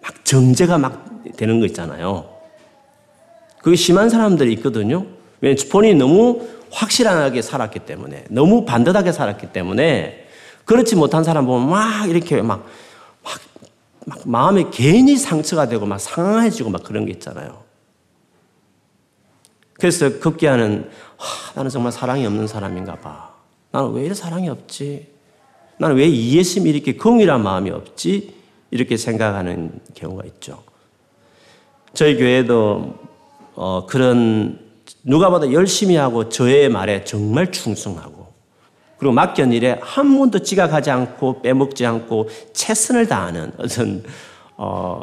막 0.02 0.24
정제가 0.24 0.78
막 0.78 1.06
되는 1.36 1.60
거 1.60 1.66
있잖아요. 1.66 2.30
그게 3.62 3.76
심한 3.76 4.10
사람들이 4.10 4.54
있거든요. 4.54 5.06
왜냐면 5.42 5.70
본인이 5.70 5.96
너무 5.96 6.48
확실하게 6.72 7.42
살았기 7.42 7.80
때문에, 7.80 8.24
너무 8.30 8.64
반듯하게 8.64 9.12
살았기 9.12 9.52
때문에, 9.52 10.26
그렇지 10.64 10.96
못한 10.96 11.26
사람 11.26 11.46
보면 11.46 11.70
막 11.70 12.10
이렇게 12.10 12.42
막, 12.42 12.66
막, 13.24 13.40
막 14.06 14.20
마음에 14.26 14.66
괜히 14.72 15.18
상처가 15.18 15.68
되고 15.68 15.86
막 15.86 16.00
상해지고 16.00 16.70
막 16.70 16.84
그런 16.84 17.06
게 17.06 17.12
있잖아요. 17.12 17.64
그래서 19.74 20.20
급기야는 20.20 20.90
나는 21.56 21.70
정말 21.70 21.92
사랑이 21.92 22.26
없는 22.26 22.48
사람인가 22.48 22.96
봐. 22.96 23.34
나는 23.72 23.92
왜 23.94 24.02
이렇게 24.02 24.16
사랑이 24.16 24.50
없지? 24.50 25.08
나는 25.78 25.96
왜 25.96 26.06
이해심이 26.06 26.70
이렇게 26.70 26.94
긍휼한 26.94 27.42
마음이 27.42 27.70
없지? 27.70 28.36
이렇게 28.72 28.98
생각하는 28.98 29.80
경우가 29.96 30.26
있죠. 30.26 30.64
저희 31.94 32.18
교회도 32.18 32.96
어, 33.56 33.86
그런 33.88 34.60
누가 35.04 35.30
봐도 35.30 35.52
열심히 35.54 35.96
하고 35.96 36.30
저의 36.30 36.70
말에 36.70 37.04
정말 37.04 37.52
충성하고 37.52 38.19
그리고 39.00 39.14
맡긴 39.14 39.54
일에 39.54 39.80
한 39.82 40.16
번도 40.18 40.40
지각하지 40.40 40.92
않고 40.92 41.42
빼먹지 41.42 41.86
않고 41.86 42.30
최선을 42.54 43.08
다하는 43.08 43.54
어떤 43.58 44.04
어, 44.58 45.02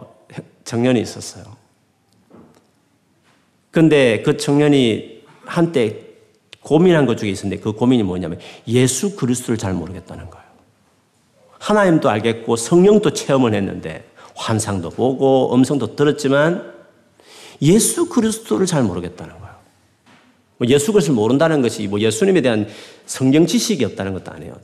청년이 0.64 1.00
있었어요. 1.00 1.44
근데 3.70 4.22
그 4.22 4.36
청년이 4.36 5.24
한때 5.44 6.00
고민한 6.60 7.06
것 7.06 7.16
중에 7.16 7.30
있었는데 7.30 7.62
그 7.62 7.72
고민이 7.72 8.02
뭐냐면 8.02 8.38
예수 8.68 9.16
그리스도를 9.16 9.56
잘 9.56 9.72
모르겠다는 9.72 10.28
거예요. 10.28 10.46
하나님도 11.58 12.10
알겠고 12.10 12.56
성령도 12.56 13.12
체험을 13.12 13.54
했는데 13.54 14.04
환상도 14.34 14.90
보고 14.90 15.54
음성도 15.54 15.96
들었지만 15.96 16.74
예수 17.62 18.08
그리스도를 18.08 18.66
잘 18.66 18.82
모르겠다는 18.82 19.32
거예요. 19.32 19.45
뭐 20.58 20.66
예수 20.68 20.92
그리스도를 20.92 21.16
모른다는 21.16 21.60
것이 21.60 21.86
뭐 21.86 22.00
예수님에 22.00 22.40
대한 22.40 22.66
성경 23.04 23.46
지식이 23.46 23.84
없다는 23.84 24.14
것도 24.14 24.32
아니에요. 24.32 24.54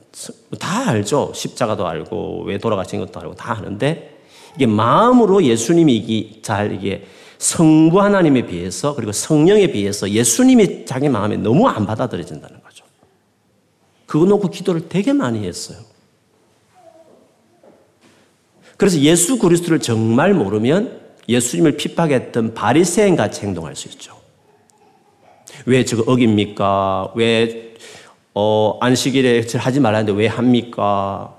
뭐다 0.50 0.88
알죠. 0.90 1.32
십자가도 1.34 1.86
알고 1.86 2.44
왜 2.46 2.58
돌아가신 2.58 3.00
것도 3.00 3.20
알고 3.20 3.34
다 3.34 3.52
아는데 3.58 4.18
이게 4.56 4.66
마음으로 4.66 5.44
예수님이 5.44 6.40
잘 6.42 6.74
이게 6.74 7.04
성부 7.38 8.00
하나님에 8.00 8.46
비해서 8.46 8.94
그리고 8.94 9.12
성령에 9.12 9.68
비해서 9.68 10.08
예수님이 10.08 10.86
자기 10.86 11.08
마음에 11.08 11.36
너무 11.36 11.68
안 11.68 11.86
받아들여진다는 11.86 12.62
거죠. 12.62 12.84
그거 14.06 14.24
놓고 14.26 14.48
기도를 14.48 14.88
되게 14.88 15.12
많이 15.12 15.46
했어요. 15.46 15.78
그래서 18.76 18.98
예수 18.98 19.38
그리스도를 19.38 19.80
정말 19.80 20.34
모르면 20.34 21.00
예수님을 21.28 21.76
핍박했던 21.76 22.54
바리새인 22.54 23.16
같이 23.16 23.42
행동할 23.42 23.76
수 23.76 23.88
있죠. 23.88 24.21
왜 25.66 25.84
저거 25.84 26.10
어깁니까? 26.10 27.12
왜 27.14 27.74
어, 28.34 28.78
안식일에 28.80 29.44
하지 29.56 29.80
말라는데 29.80 30.12
왜 30.12 30.26
합니까? 30.26 31.34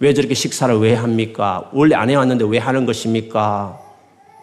왜 0.00 0.12
저렇게 0.14 0.34
식사를 0.34 0.74
왜 0.78 0.94
합니까? 0.94 1.70
원래 1.72 1.94
안 1.94 2.10
해왔는데 2.10 2.44
왜 2.48 2.58
하는 2.58 2.86
것입니까? 2.86 3.78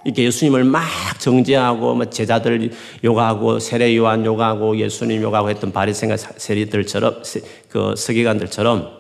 이렇게 0.06 0.24
예수님을 0.24 0.64
막 0.64 0.88
정죄하고 1.20 1.96
뭐 1.96 2.06
제자들 2.06 2.72
욕하고 3.04 3.60
세례 3.60 3.96
요한 3.98 4.26
욕하고 4.26 4.78
예수님 4.78 5.22
욕하고 5.22 5.50
했던 5.50 5.74
바리새가 5.74 6.16
세리들처럼 6.16 7.22
그 7.68 7.94
서기관들처럼 7.98 9.00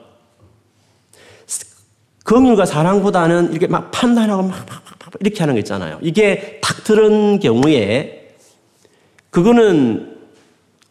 긍휼과 2.26 2.66
사랑보다는 2.66 3.52
이렇게 3.52 3.68
막 3.68 3.90
판단하고 3.92 4.44
막, 4.44 4.66
막, 4.70 4.84
막 4.86 5.14
이렇게 5.22 5.40
하는 5.40 5.56
거 5.56 5.60
있잖아요. 5.60 5.98
이게 6.02 6.60
탁 6.62 6.84
들은 6.84 7.40
경우에 7.40 8.19
그거는 9.30 10.18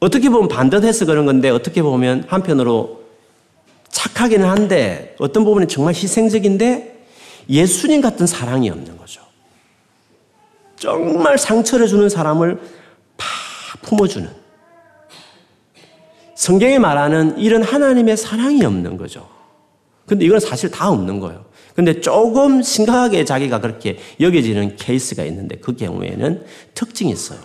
어떻게 0.01 0.29
보면 0.29 0.49
반듯해서 0.49 1.07
그런 1.07 1.27
건데 1.27 1.51
어떻게 1.51 1.83
보면 1.83 2.25
한편으로 2.29 3.03
착하기는 3.91 4.49
한데 4.49 5.17
어떤 5.19 5.45
부분은 5.45 5.69
정말 5.69 5.95
희생적인데 5.95 7.07
예수님 7.49 8.01
같은 8.01 8.27
사랑이 8.27 8.71
없는 8.71 8.97
거죠. 8.97 9.23
정말 10.77 11.39
상처를 11.39 11.89
주는 11.89 12.09
사람을 12.09 12.61
팍 13.17 13.83
품어주는 13.83 14.29
성경이 16.37 16.79
말하는 16.79 17.39
이런 17.39 17.65
하나님의 17.65 18.17
사랑이 18.17 18.65
없는 18.65 18.97
거죠. 18.97 19.29
근데 20.07 20.25
이건 20.25 20.39
사실 20.39 20.71
다 20.71 20.89
없는 20.91 21.19
거예요. 21.19 21.45
근데 21.75 22.01
조금 22.01 22.63
심각하게 22.63 23.25
자기가 23.25 23.61
그렇게 23.61 23.99
여겨지는 24.21 24.77
케이스가 24.77 25.25
있는데 25.25 25.57
그 25.57 25.75
경우에는 25.75 26.45
특징이 26.75 27.11
있어요. 27.11 27.39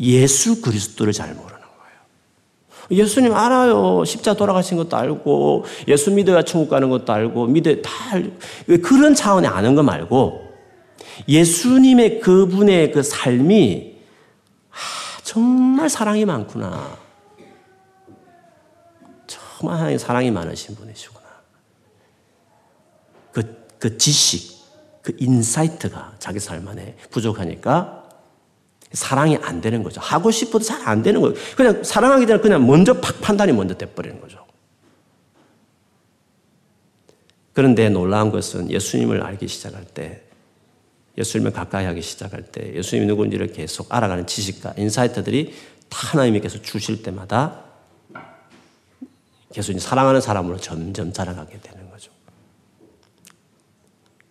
예수 0.00 0.60
그리스도를 0.60 1.12
잘 1.12 1.34
모르는 1.34 1.50
거예요. 1.50 3.02
예수님 3.02 3.34
알아요. 3.34 4.04
십자 4.04 4.34
돌아가신 4.34 4.76
것도 4.76 4.96
알고 4.96 5.64
예수 5.88 6.10
믿어야 6.10 6.42
천국 6.42 6.70
가는 6.70 6.88
것도 6.90 7.12
알고 7.12 7.46
믿어 7.46 7.74
다 7.82 7.90
알고 8.12 8.36
그런 8.82 9.14
차원에 9.14 9.48
아는 9.48 9.74
거 9.74 9.82
말고 9.82 10.44
예수님의 11.28 12.20
그분의 12.20 12.92
그 12.92 13.02
삶이 13.02 13.94
아, 14.70 14.76
정말 15.22 15.88
사랑이 15.88 16.24
많구나. 16.24 16.98
정말 19.26 19.98
사랑이 19.98 20.30
많으신 20.30 20.74
분이시구나. 20.74 21.24
그, 23.32 23.66
그 23.78 23.96
지식, 23.96 24.64
그 25.02 25.14
insight가 25.18 26.14
자기 26.18 26.40
삶 26.40 26.66
안에 26.68 26.96
부족하니까 27.10 28.03
사랑이 28.94 29.36
안 29.42 29.60
되는 29.60 29.82
거죠. 29.82 30.00
하고 30.00 30.30
싶어도 30.30 30.64
잘 30.64 30.84
안 30.84 31.02
되는 31.02 31.20
거예요. 31.20 31.34
그냥 31.56 31.82
사랑하기 31.82 32.26
전에 32.26 32.40
그냥 32.40 32.66
먼저 32.66 33.00
팍 33.00 33.20
판단이 33.20 33.52
먼저 33.52 33.74
돼버리는 33.74 34.20
거죠. 34.20 34.44
그런데 37.52 37.88
놀라운 37.88 38.30
것은 38.30 38.70
예수님을 38.70 39.22
알기 39.22 39.48
시작할 39.48 39.84
때, 39.84 40.22
예수님을 41.16 41.52
가까이 41.52 41.86
하기 41.86 42.02
시작할 42.02 42.42
때, 42.42 42.74
예수님이 42.74 43.06
누군지를 43.06 43.52
계속 43.52 43.94
알아가는 43.94 44.26
지식과 44.26 44.74
인사이트들이 44.76 45.54
다 45.88 46.08
하나님께서 46.08 46.60
주실 46.60 47.02
때마다 47.02 47.62
계속 49.52 49.78
사랑하는 49.78 50.20
사람으로 50.20 50.58
점점 50.58 51.12
자라가게 51.12 51.60
되는 51.60 51.88
거죠. 51.90 52.10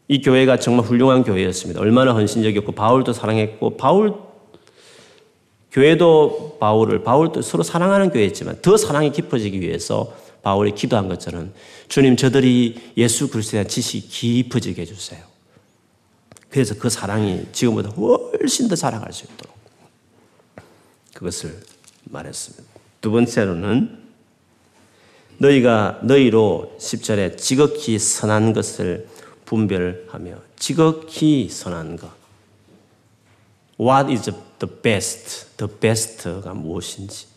이 0.10 0.22
교회가 0.22 0.60
정말 0.60 0.86
훌륭한 0.86 1.24
교회였습니다. 1.24 1.80
얼마나 1.80 2.14
헌신적이었고, 2.14 2.74
바울도 2.74 3.14
사랑했고, 3.14 3.78
바울 3.78 4.33
교회도 5.74 6.58
바울을 6.60 7.04
바울도 7.04 7.42
서로 7.42 7.64
사랑하는 7.64 8.12
교회였지만 8.12 8.62
더 8.62 8.78
사랑이 8.78 9.12
깊어지기 9.12 9.60
위해서 9.60 10.16
바울이 10.44 10.74
기도한 10.76 11.08
것처럼 11.08 11.52
주님 11.88 12.16
저들이 12.16 12.94
예수 12.96 13.30
그리스도에 13.30 13.62
대한 13.62 13.68
지식이 13.68 14.08
깊어지게 14.08 14.84
해주세요. 14.84 15.24
그래서 16.50 16.76
그 16.76 16.90
사랑이 16.90 17.48
지금보다 17.52 17.90
훨씬 17.90 18.68
더 18.68 18.76
자라갈 18.76 19.12
수 19.12 19.26
있도록 19.26 19.56
그것을 21.14 21.60
말했습니다. 22.04 22.64
두 23.02 23.12
번째로는 23.12 24.04
너희가 25.40 26.02
너희로 26.04 26.76
10절에 26.80 27.38
지극히 27.38 27.98
선한 27.98 28.54
것을 28.54 29.08
분별하며 29.46 30.36
지극히 30.56 31.50
선한 31.50 31.98
것 31.98 32.12
What 33.80 34.12
is 34.12 34.32
the 34.64 34.82
best? 34.82 35.58
The 35.58 35.80
best가 35.80 36.54
무엇인지. 36.54 37.34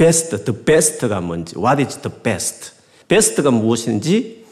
best, 0.00 0.44
the 0.44 0.64
best가 0.64 1.20
뭔지. 1.20 1.56
What 1.58 1.82
is 1.82 1.98
the 2.00 2.22
best? 2.22 2.72
best가 3.06 3.50
무엇인지, 3.50 4.46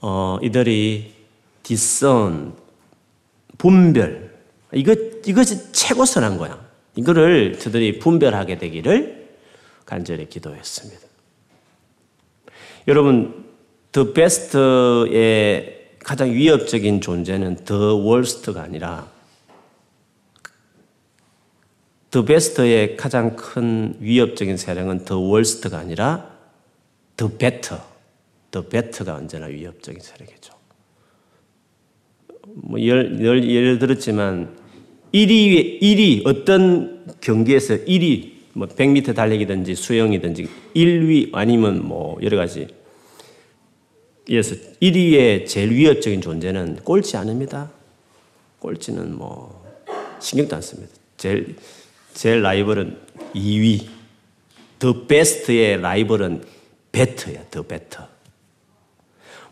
어, 0.00 0.38
이들이 0.42 1.14
discern, 1.62 2.52
분별. 3.56 4.38
이거, 4.74 4.94
이것이 5.24 5.72
최고 5.72 6.04
선한 6.04 6.36
거야. 6.36 6.60
이거를 6.96 7.58
저들이 7.58 7.98
분별하게 7.98 8.58
되기를 8.58 9.30
간절히 9.86 10.28
기도했습니다. 10.28 11.00
여러분, 12.88 13.46
the 13.92 14.12
best의 14.12 15.80
가장 16.00 16.32
위협적인 16.32 17.00
존재는 17.00 17.64
더 17.64 17.94
월스트가 17.94 18.62
아니라 18.62 19.08
더 22.10 22.24
베스트의 22.24 22.96
가장 22.96 23.36
큰 23.36 23.94
위협적인 24.00 24.56
세력은 24.56 25.04
더 25.04 25.18
월스트가 25.18 25.78
아니라 25.78 26.30
더 27.16 27.28
베터, 27.28 27.80
더 28.50 28.62
베터가 28.66 29.14
언제나 29.14 29.46
위협적인 29.46 30.00
세력이죠. 30.00 30.52
뭐 32.46 32.84
열, 32.84 33.24
열, 33.24 33.48
예를 33.48 33.78
들었지만 33.78 34.56
1위, 35.12 35.80
1위 35.80 36.26
어떤 36.26 37.04
경기에서 37.20 37.76
1위 37.76 38.32
뭐 38.54 38.66
100m 38.66 39.14
달리기든지 39.14 39.76
수영이든지 39.76 40.48
1위 40.74 41.30
아니면 41.32 41.86
뭐 41.86 42.18
여러 42.22 42.36
가지 42.36 42.66
이어서 44.28 44.54
1위의 44.80 45.46
제일 45.46 45.70
위협적인 45.70 46.20
존재는 46.20 46.80
꼴찌 46.84 47.16
아닙니다. 47.16 47.70
꼴찌는 48.58 49.16
뭐 49.16 49.64
신경도 50.20 50.56
안 50.56 50.62
씁니다. 50.62 50.92
제일 51.16 51.56
제일 52.14 52.42
라이벌은 52.42 52.96
2위. 53.34 53.86
더 54.78 55.06
베스트의 55.06 55.80
라이벌은 55.80 56.42
베터야, 56.92 57.44
더 57.50 57.62
베터. 57.62 58.06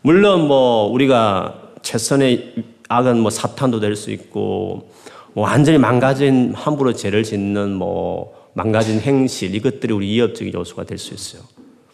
물론 0.01 0.47
뭐 0.47 0.85
우리가 0.87 1.73
최선의 1.81 2.55
악은 2.89 3.19
뭐 3.19 3.29
사탄도 3.29 3.79
될 3.79 3.95
수 3.95 4.11
있고 4.11 4.91
뭐 5.33 5.43
완전히 5.45 5.77
망가진 5.77 6.53
함부로 6.55 6.93
죄를 6.93 7.23
짓는 7.23 7.73
뭐 7.73 8.49
망가진 8.53 8.99
행실 8.99 9.53
이것들이 9.55 9.93
우리 9.93 10.07
위협적인 10.07 10.53
요소가 10.53 10.83
될 10.85 10.97
수 10.97 11.13
있어요. 11.13 11.43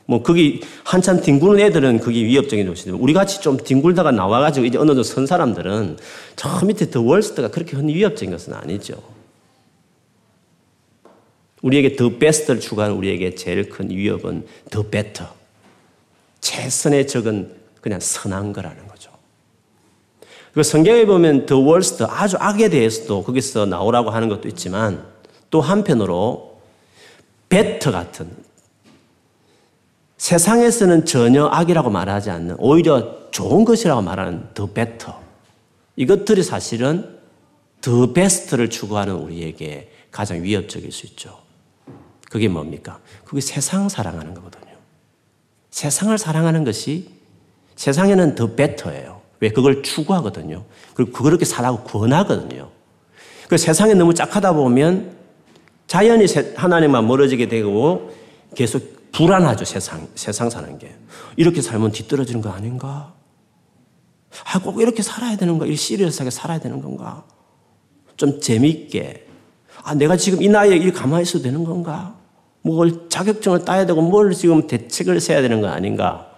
뭐 0.08 0.22
그게 0.24 0.60
한참 0.84 1.20
뒹구는 1.20 1.60
애들은 1.60 2.00
그게 2.00 2.24
위협적인 2.24 2.68
요소인데 2.68 3.02
우리 3.02 3.12
같이 3.14 3.42
좀 3.42 3.58
뒹굴다가 3.58 4.12
나와가지고 4.12 4.66
이제 4.66 4.78
어느 4.78 4.90
정도 4.90 5.04
선 5.04 5.26
사람들은 5.26 5.98
저 6.36 6.66
밑에 6.66 6.90
the 6.92 7.02
worst가 7.02 7.50
그렇게 7.50 7.76
위협적인 7.76 8.32
것은 8.32 8.54
아니죠. 8.54 8.96
우리에게 11.66 11.96
the 11.96 12.10
best를 12.10 12.60
추구하는 12.60 12.96
우리에게 12.96 13.34
제일 13.34 13.70
큰 13.70 13.90
위협은 13.90 14.46
the 14.70 14.84
better. 14.84 15.26
최선의 16.40 17.08
적은 17.08 17.56
그냥 17.82 18.00
선한 18.00 18.54
거라는 18.54 18.88
거죠. 18.88 19.10
그 20.54 20.62
성경에 20.62 21.06
보면 21.06 21.48
the 21.48 21.58
worst 21.58 22.04
아주 22.04 22.38
악에 22.40 22.70
대해서도 22.70 23.24
거기서 23.24 23.66
나오라고 23.66 24.12
하는 24.12 24.30
것도 24.30 24.48
있지만 24.50 25.08
또 25.50 25.60
한편으로 25.60 26.62
better 27.50 27.92
같은 27.92 28.30
세상에서는 30.18 31.06
전혀 31.06 31.48
악이라고 31.48 31.90
말하지 31.90 32.30
않는 32.30 32.58
오히려 32.60 33.32
좋은 33.32 33.66
것이라고 33.66 34.04
말하는 34.04 34.50
the 34.54 34.68
better. 34.68 35.20
이것들이 35.96 36.44
사실은 36.44 37.18
더 37.82 38.14
베스트를 38.14 38.70
추구하는 38.70 39.16
우리에게 39.16 39.90
가장 40.12 40.44
위협적일 40.44 40.92
수 40.92 41.08
있죠. 41.08 41.45
그게 42.30 42.48
뭡니까? 42.48 43.00
그게 43.24 43.42
세상 43.42 43.90
사랑하는 43.90 44.34
거거든요. 44.34 44.74
세상을 45.72 46.18
사랑하는 46.18 46.64
것이 46.64 47.10
세상에는 47.76 48.36
더 48.36 48.56
베터예요. 48.56 49.22
왜? 49.40 49.50
그걸 49.50 49.84
추구하거든요. 49.84 50.64
그리고 50.94 51.12
그렇게 51.12 51.46
살라고 51.46 51.84
권하거든요. 51.84 52.70
그 53.50 53.58
세상에 53.58 53.94
너무 53.94 54.14
짝하다 54.14 54.54
보면 54.54 55.16
자연히 55.88 56.26
하나님만 56.56 57.06
멀어지게 57.06 57.48
되고 57.48 58.12
계속 58.56 59.12
불안하죠, 59.12 59.66
세상, 59.66 60.08
세상 60.16 60.50
사는 60.50 60.78
게. 60.80 60.96
이렇게 61.36 61.62
살면 61.62 61.92
뒤떨어지는 61.92 62.42
거 62.42 62.50
아닌가? 62.50 63.14
아, 64.46 64.60
꼭 64.60 64.82
이렇게 64.82 65.02
살아야 65.02 65.38
되는 65.38 65.58
가 65.58 65.66
시리어스하게 65.66 66.32
살아야 66.32 66.60
되는 66.60 66.82
건가? 66.82 67.24
좀 68.18 68.42
재미있게. 68.42 69.28
아, 69.84 69.94
내가 69.94 70.18
지금 70.18 70.42
이 70.42 70.50
나이에 70.50 70.78
이 70.78 70.92
가만히 70.92 71.24
있어도 71.24 71.44
되는 71.44 71.64
건가? 71.64 72.15
뭘 72.66 73.08
자격증을 73.10 73.64
따야 73.64 73.86
되고 73.86 74.02
뭘 74.02 74.34
지금 74.34 74.66
대책을 74.66 75.20
세야 75.20 75.44
되는 75.44 75.62
거 75.62 75.68
아닌가? 75.68 76.32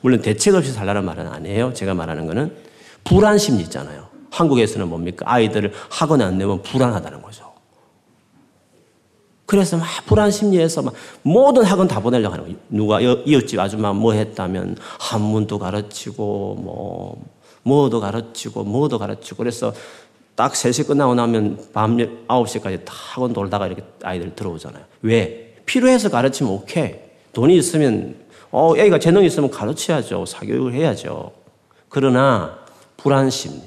물론 0.00 0.22
대책 0.22 0.54
없이 0.54 0.72
살라는 0.72 1.04
말은 1.04 1.26
아니에요. 1.26 1.74
제가 1.74 1.92
말하는 1.92 2.26
거는 2.26 2.56
불안 3.04 3.36
심리 3.36 3.62
있잖아요. 3.64 4.06
한국에서는 4.30 4.88
뭡니까? 4.88 5.26
아이들을 5.28 5.74
학원에 5.90 6.24
안 6.24 6.38
내면 6.38 6.62
불안하다는 6.62 7.20
거죠. 7.20 7.52
그래서 9.44 9.76
막 9.76 9.86
불안 10.06 10.30
심리에서 10.30 10.80
막 10.80 10.94
모든 11.20 11.62
학원 11.62 11.86
다 11.86 12.00
보내려고 12.00 12.32
하는 12.32 12.44
거예요. 12.46 12.58
누가 12.70 13.00
이웃집 13.02 13.60
아줌마 13.60 13.92
뭐 13.92 14.14
했다면 14.14 14.78
한문도 14.98 15.58
가르치고 15.58 16.54
뭐 16.54 17.22
뭐도 17.64 18.00
가르치고 18.00 18.64
뭐도 18.64 18.98
가르치고 18.98 19.36
그래서 19.36 19.74
딱 20.34 20.54
3시 20.54 20.86
끝나고 20.86 21.14
나면 21.14 21.66
밤 21.74 21.98
9시까지 21.98 22.86
다 22.86 22.94
학원 22.94 23.34
돌다가 23.34 23.66
이렇게 23.66 23.84
아이들 24.02 24.34
들어오잖아요. 24.34 24.82
왜? 25.02 25.45
필요해서 25.66 26.08
가르치면 26.08 26.52
오케이. 26.52 26.94
돈이 27.32 27.56
있으면 27.58 28.16
어, 28.50 28.74
애가 28.76 28.98
재능이 28.98 29.26
있으면 29.26 29.50
가르쳐야죠. 29.50 30.24
사교육을 30.24 30.72
해야죠. 30.72 31.32
그러나 31.88 32.58
불안 32.96 33.28
심리. 33.28 33.62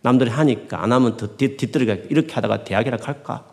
남들이 0.00 0.30
하니까 0.30 0.82
안 0.82 0.92
하면 0.92 1.16
더 1.16 1.26
뒤, 1.36 1.56
뒤뜰이가 1.56 1.94
이렇게 2.08 2.32
하다가 2.32 2.64
대학이라 2.64 2.96
갈까? 2.98 3.44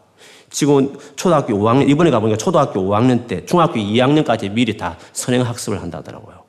지금 0.50 0.95
초등학교 1.15 1.54
5학년, 1.56 1.89
이번에 1.89 2.12
가보니까 2.12 2.38
초등학교 2.38 2.82
5학년 2.82 3.28
때 3.28 3.45
중학교 3.45 3.74
2학년까지 3.74 4.52
미리 4.52 4.78
다 4.78 4.98
선행학습을 5.12 5.82
한다더라고요. 5.82 6.43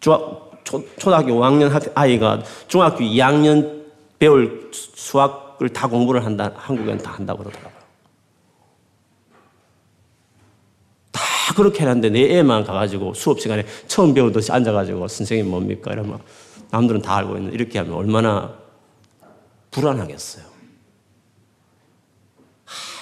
초, 0.00 0.50
초, 0.64 0.84
초등학교 0.96 1.32
5학년 1.32 1.90
아이가 1.94 2.42
중학교 2.66 2.98
2학년 2.98 3.84
배울 4.18 4.70
수학을 4.72 5.70
다 5.70 5.86
공부를 5.86 6.24
한다, 6.24 6.52
한국에는 6.56 6.98
다 6.98 7.12
한다고 7.12 7.44
그러더라고요. 7.44 7.77
다 11.48 11.54
그렇게 11.54 11.82
하는데 11.82 12.10
내 12.10 12.36
애만 12.36 12.64
가가지고 12.64 13.14
수업 13.14 13.40
시간에 13.40 13.64
처음 13.86 14.12
배우듯이 14.12 14.52
앉아가지고 14.52 15.08
선생님 15.08 15.48
뭡니까? 15.48 15.90
이러면 15.94 16.18
남들은 16.70 17.00
다 17.00 17.16
알고 17.16 17.38
있는 17.38 17.54
이렇게 17.54 17.78
하면 17.78 17.94
얼마나 17.94 18.52
불안하겠어요. 19.70 20.44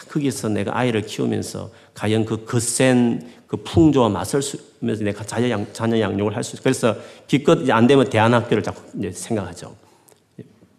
거기서 0.09 0.50
내가 0.50 0.78
아이를 0.78 1.02
키우면서 1.02 1.72
과연 1.92 2.24
그 2.24 2.44
거센 2.44 3.28
그 3.48 3.56
풍조와 3.56 4.11
맞설면서 4.11 5.02
내가 5.02 5.24
자녀, 5.24 5.50
양, 5.50 5.66
자녀 5.72 5.98
양육을 5.98 6.37
할 6.37 6.44
수 6.44 6.54
있어. 6.54 6.62
그래서 6.62 6.96
기껏 7.26 7.68
안 7.70 7.88
되면 7.88 8.09
대안학교를 8.09 8.62
자꾸 8.62 8.80
이제 8.96 9.11
생각하죠. 9.11 9.74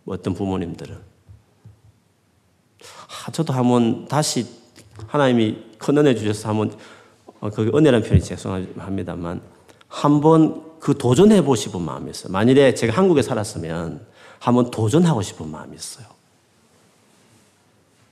어떤 0.06 0.34
부모님들은. 0.34 0.96
아, 2.80 3.32
저도 3.32 3.52
한번 3.52 4.08
다시 4.08 4.46
하나님이 5.08 5.58
큰 5.78 5.98
은혜 5.98 6.16
주셔서 6.16 6.48
한번 6.48 6.72
어, 7.40 7.50
그 7.50 7.72
은혜라는 7.74 8.02
표현이 8.04 8.24
죄송합니다만 8.24 9.42
한번 9.88 10.64
그 10.80 10.98
도전해 10.98 11.42
보고 11.42 11.56
싶은 11.56 11.82
마음이 11.82 12.12
있어요. 12.12 12.32
만일에 12.32 12.74
제가 12.74 12.94
한국에 12.94 13.22
살았으면 13.22 14.06
한번 14.40 14.72
도전하고 14.72 15.22
싶은 15.22 15.50
마음이 15.50 15.76
있어요. 15.76 16.06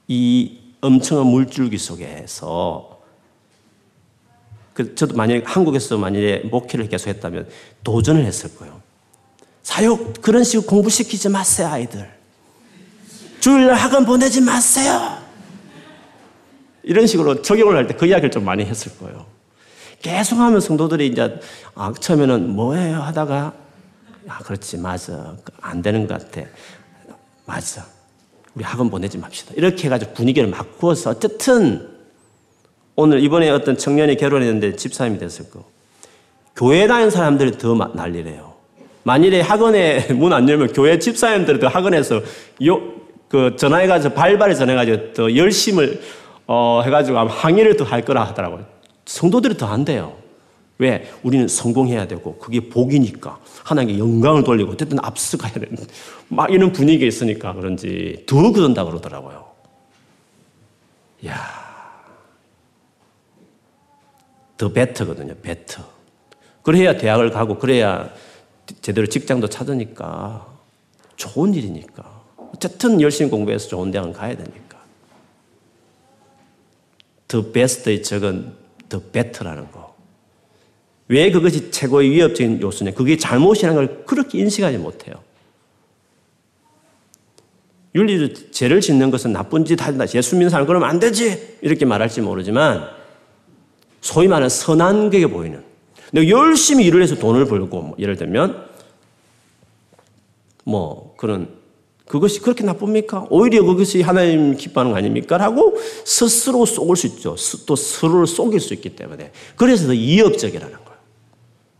이 0.07 0.59
엄청난 0.81 1.27
물줄기 1.27 1.77
속에서 1.77 2.99
그 4.73 4.93
저도 4.93 5.15
만약에 5.15 5.43
한국에서 5.45 5.97
만약에 5.97 6.43
목회를 6.51 6.89
계속 6.89 7.07
했다면 7.07 7.47
도전을 7.83 8.25
했을 8.25 8.55
거예요. 8.57 8.81
사육 9.63 10.21
그런 10.21 10.43
식으로 10.43 10.67
공부시키지 10.67 11.29
마세요 11.29 11.69
아이들. 11.69 12.13
주일날 13.39 13.75
학원 13.75 14.05
보내지 14.05 14.41
마세요. 14.41 15.24
이런 16.85 17.07
식으로 17.07 17.41
적용을 17.41 17.75
할 17.75 17.87
때 17.87 17.95
그 17.97 18.05
이야기를 18.05 18.31
좀 18.31 18.45
많이 18.45 18.63
했을 18.65 18.91
거예요. 18.99 19.25
계속 20.01 20.37
하면 20.39 20.59
성도들이 20.61 21.07
이제 21.07 21.39
아, 21.73 21.91
처음에는 21.99 22.49
뭐예요 22.55 22.97
하다가 22.97 23.53
아 24.27 24.37
그렇지 24.39 24.77
맞아 24.77 25.35
안 25.61 25.81
되는 25.81 26.07
것 26.07 26.19
같아 26.19 26.47
맞아 27.45 27.85
우리 28.55 28.63
학원 28.63 28.89
보내지 28.89 29.17
맙시다. 29.17 29.53
이렇게 29.55 29.85
해가지고 29.85 30.13
분위기를 30.13 30.49
바꾸어서 30.51 31.09
어쨌든 31.11 31.89
오늘 32.95 33.21
이번에 33.23 33.49
어떤 33.49 33.77
청년이 33.77 34.15
결혼했는데 34.17 34.75
집사님이 34.77 35.19
됐을 35.19 35.49
거. 35.49 35.65
교회 36.55 36.87
다니는 36.87 37.11
사람들이 37.11 37.57
더 37.57 37.73
난리래요. 37.75 38.53
만일에 39.03 39.41
학원에 39.41 40.07
문 40.13 40.31
안 40.33 40.47
열면 40.47 40.71
교회 40.73 40.97
집사님들이 40.99 41.59
더 41.59 41.67
학원에서 41.67 42.21
요, 42.65 42.81
그 43.27 43.55
전화해가지고 43.57 44.13
발발에 44.15 44.55
전해가지고 44.55 45.13
더 45.13 45.35
열심을 45.35 46.01
어, 46.47 46.81
해가지고 46.85 47.17
아마 47.17 47.31
항의를 47.31 47.75
더 47.77 47.85
할 47.85 48.03
거라 48.03 48.23
하더라고요. 48.25 48.65
성도들이 49.05 49.57
더 49.57 49.65
한대요. 49.67 50.15
왜? 50.77 51.09
우리는 51.23 51.47
성공해야 51.47 52.07
되고 52.07 52.37
그게 52.37 52.69
복이니까 52.69 53.39
하나님께 53.63 53.97
영광을 53.99 54.43
돌리고 54.43 54.71
어쨌든 54.73 54.97
앞서가야 55.01 55.53
되는 55.53 55.77
막 56.27 56.51
이런 56.51 56.71
분위기가 56.73 57.05
있으니까 57.07 57.53
그런지 57.53 58.23
더 58.27 58.51
그런다 58.51 58.83
그러더라고요. 58.83 59.45
야, 61.27 61.35
더 64.57 64.71
베터거든요. 64.71 65.35
베터. 65.41 65.83
그래야 66.61 66.97
대학을 66.97 67.29
가고 67.29 67.57
그래야 67.57 68.09
제대로 68.81 69.07
직장도 69.07 69.47
찾으니까 69.49 70.45
좋은 71.15 71.53
일이니까 71.53 72.03
어쨌든 72.53 72.99
열심히 73.01 73.29
공부해서 73.29 73.69
좋은 73.69 73.91
대학을 73.91 74.11
가야 74.13 74.35
되니까. 74.35 74.64
더 77.27 77.51
베스트의 77.51 78.03
적은 78.03 78.53
더 78.89 79.01
베터라는 79.11 79.71
거. 79.71 79.95
왜 81.07 81.31
그것이 81.31 81.71
최고의 81.71 82.09
위협적인 82.11 82.61
요소냐? 82.61 82.91
그게 82.91 83.17
잘못이라는 83.17 83.75
걸 83.75 84.05
그렇게 84.05 84.39
인식하지 84.39 84.77
못해요. 84.77 85.15
윤리로 87.93 88.33
죄를 88.51 88.81
짓는 88.81 89.09
것은 89.09 89.31
나쁜 89.31 89.63
짓 89.63 89.81
한다. 89.81 90.05
예수 90.13 90.35
믿는 90.35 90.49
사람 90.49 90.67
그러면 90.67 90.89
안 90.89 90.99
되지. 90.99 91.57
이렇게 91.61 91.85
말할지 91.85 92.21
모르지만 92.21 92.89
소위 94.01 94.27
말하는 94.27 94.49
선한 94.49 95.09
게 95.11 95.25
보이는. 95.27 95.63
내가 96.11 96.27
열심히 96.27 96.85
일을 96.85 97.01
해서 97.01 97.15
돈을 97.15 97.45
벌고 97.45 97.81
뭐 97.81 97.95
예를 97.97 98.17
들면 98.17 98.65
뭐 100.65 101.13
그런 101.17 101.47
그것이 102.07 102.39
그렇게 102.39 102.63
나쁩니까? 102.63 103.27
오히려 103.29 103.63
그것이 103.63 104.01
하나님 104.01 104.55
기뻐하는 104.55 104.91
거 104.91 104.97
아닙니까? 104.97 105.37
라고 105.37 105.75
스스로 106.05 106.65
쏘을 106.65 106.95
수 106.95 107.07
있죠. 107.07 107.35
또 107.65 107.75
서로를 107.75 108.27
속일 108.27 108.59
수 108.59 108.73
있기 108.73 108.95
때문에. 108.95 109.31
그래서 109.55 109.87
더 109.87 109.93
이협적이라는 109.93 110.85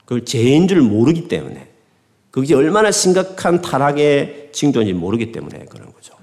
그걸 0.05 0.23
죄인 0.23 0.67
줄 0.67 0.81
모르기 0.81 1.27
때문에 1.27 1.67
그게 2.31 2.53
얼마나 2.53 2.91
심각한 2.91 3.61
타락의 3.61 4.49
징조인지 4.51 4.93
모르기 4.93 5.31
때문에 5.31 5.65
그런 5.65 5.91
거죠. 5.91 6.13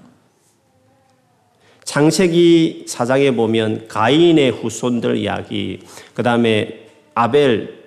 창세기 1.83 2.85
사장에 2.87 3.31
보면 3.31 3.87
가인의 3.87 4.51
후손들 4.51 5.17
이야기, 5.17 5.79
그 6.13 6.23
다음에 6.23 6.87
아벨 7.13 7.83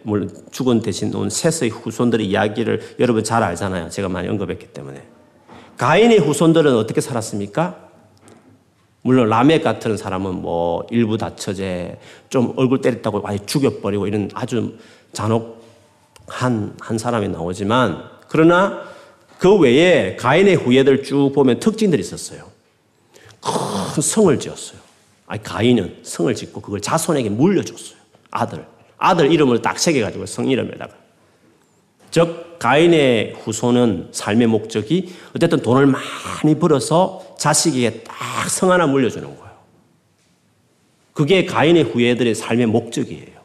죽은 0.50 0.82
대신 0.82 1.12
온 1.14 1.30
셋의 1.30 1.70
후손들의 1.70 2.26
이야기를 2.26 2.96
여러분 3.00 3.24
잘 3.24 3.42
알잖아요. 3.42 3.88
제가 3.88 4.08
많이 4.08 4.28
언급했기 4.28 4.68
때문에. 4.68 5.15
가인의 5.76 6.18
후손들은 6.18 6.74
어떻게 6.74 7.00
살았습니까? 7.00 7.86
물론 9.02 9.28
라멕 9.28 9.62
같은 9.62 9.96
사람은 9.96 10.42
뭐 10.42 10.84
일부 10.90 11.16
다처제, 11.16 11.98
좀 12.28 12.54
얼굴 12.56 12.80
때렸다고 12.80 13.20
많이 13.20 13.38
죽여버리고 13.46 14.06
이런 14.06 14.30
아주 14.34 14.74
잔혹 15.12 15.64
한, 16.26 16.74
한 16.80 16.98
사람이 16.98 17.28
나오지만, 17.28 18.02
그러나 18.28 18.82
그 19.38 19.54
외에 19.56 20.16
가인의 20.16 20.56
후예들 20.56 21.04
쭉 21.04 21.30
보면 21.34 21.60
특징들이 21.60 22.00
있었어요. 22.00 22.50
큰 23.40 24.02
성을 24.02 24.36
지었어요. 24.38 24.80
아니, 25.26 25.42
가인은 25.42 26.00
성을 26.02 26.34
짓고 26.34 26.60
그걸 26.60 26.80
자손에게 26.80 27.28
물려줬어요. 27.28 27.98
아들. 28.30 28.66
아들 28.98 29.30
이름을 29.30 29.62
딱 29.62 29.78
새겨가지고 29.78 30.26
성 30.26 30.48
이름에다가. 30.48 30.94
즉, 32.10 32.45
가인의 32.58 33.34
후손은 33.40 34.08
삶의 34.12 34.46
목적이 34.46 35.14
어쨌든 35.34 35.60
돈을 35.62 35.86
많이 35.86 36.58
벌어서 36.58 37.22
자식에게 37.38 38.04
딱 38.04 38.48
성 38.48 38.70
하나 38.70 38.86
물려주는 38.86 39.26
거예요. 39.26 39.46
그게 41.12 41.44
가인의 41.44 41.84
후예들의 41.84 42.34
삶의 42.34 42.66
목적이에요. 42.66 43.36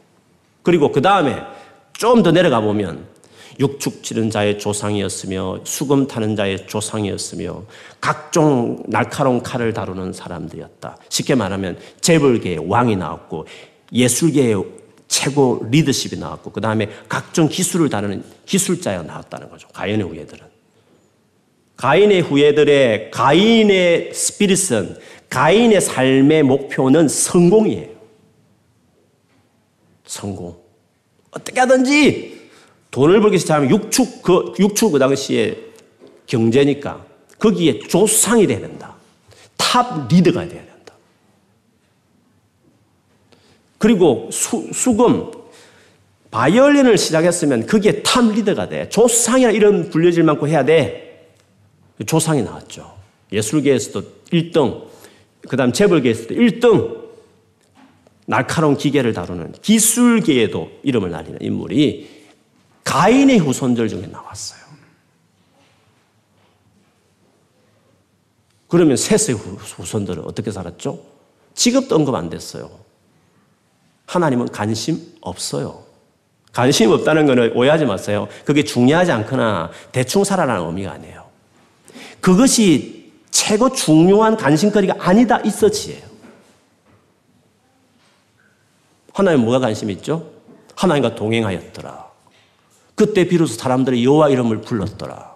그리고 0.62 0.92
그 0.92 1.02
다음에 1.02 1.42
좀 1.92 2.22
더 2.22 2.30
내려가 2.32 2.60
보면 2.60 3.06
육축 3.60 4.02
치는 4.02 4.30
자의 4.30 4.58
조상이었으며 4.58 5.60
수금 5.64 6.06
타는 6.06 6.36
자의 6.36 6.66
조상이었으며 6.66 7.64
각종 8.00 8.82
날카로운 8.86 9.42
칼을 9.42 9.72
다루는 9.72 10.12
사람들이었다. 10.12 10.96
쉽게 11.08 11.34
말하면 11.34 11.78
재벌계의 12.00 12.68
왕이 12.68 12.96
나왔고 12.96 13.46
예술계의 13.92 14.64
최고 15.12 15.66
리더십이 15.70 16.18
나왔고 16.18 16.52
그 16.52 16.62
다음에 16.62 16.88
각종 17.06 17.46
기술을 17.46 17.90
다루는 17.90 18.24
기술자가 18.46 19.02
나왔다는 19.02 19.50
거죠. 19.50 19.68
가인의 19.68 20.06
후예들은. 20.06 20.46
가인의 21.76 22.22
후예들의 22.22 23.10
가인의 23.10 24.14
스피릿은 24.14 24.96
가인의 25.28 25.82
삶의 25.82 26.44
목표는 26.44 27.08
성공이에요. 27.08 27.90
성공. 30.06 30.56
어떻게 31.30 31.60
하든지 31.60 32.48
돈을 32.90 33.20
벌기 33.20 33.38
시작하면 33.38 33.70
육축, 33.70 34.22
그, 34.22 34.54
육축 34.58 34.92
그 34.92 34.98
당시에 34.98 35.58
경제니까 36.26 37.04
거기에 37.38 37.80
조상이 37.80 38.46
돼야 38.46 38.60
된다. 38.60 38.94
탑 39.58 40.08
리더가 40.08 40.48
돼야 40.48 40.60
된다. 40.60 40.71
그리고 43.82 44.28
수, 44.30 44.70
수금, 44.72 45.32
바이올린을 46.30 46.96
시작했으면 46.96 47.66
그게 47.66 48.00
탑 48.04 48.32
리더가 48.32 48.68
돼. 48.68 48.88
조상이라 48.88 49.50
이런 49.50 49.90
불려질 49.90 50.22
만큼 50.22 50.46
해야 50.46 50.64
돼. 50.64 51.34
조상이 52.06 52.44
나왔죠. 52.44 52.96
예술계에서도 53.32 54.02
1등, 54.30 54.84
그 55.48 55.56
다음 55.56 55.72
재벌계에서도 55.72 56.32
1등, 56.32 57.02
날카로운 58.26 58.76
기계를 58.76 59.14
다루는 59.14 59.50
기술계에도 59.60 60.70
이름을 60.84 61.10
날리는 61.10 61.42
인물이 61.42 62.28
가인의 62.84 63.38
후손들 63.38 63.88
중에 63.88 64.06
나왔어요. 64.06 64.60
그러면 68.68 68.96
셋의 68.96 69.36
후손들은 69.36 70.22
어떻게 70.24 70.52
살았죠? 70.52 71.02
직업도 71.54 71.96
언급 71.96 72.14
안 72.14 72.30
됐어요. 72.30 72.91
하나님은 74.12 74.48
관심 74.48 75.00
없어요. 75.22 75.82
관심 76.52 76.90
없다는 76.90 77.26
것은 77.26 77.56
오해하지 77.56 77.86
마세요. 77.86 78.28
그게 78.44 78.62
중요하지 78.62 79.10
않거나 79.10 79.70
대충 79.90 80.22
살아라는 80.22 80.66
의미가 80.66 80.92
아니에요. 80.92 81.24
그것이 82.20 83.10
최고 83.30 83.72
중요한 83.72 84.36
관심거리가 84.36 84.96
아니다 84.98 85.40
있어지예요. 85.40 86.02
하나님 89.14 89.40
뭐가 89.40 89.60
관심 89.60 89.90
있죠? 89.90 90.30
하나님과 90.76 91.14
동행하였더라. 91.14 92.06
그때 92.94 93.26
비로소 93.26 93.54
사람들이 93.54 94.04
여호와 94.04 94.28
이름을 94.28 94.60
불렀더라. 94.60 95.34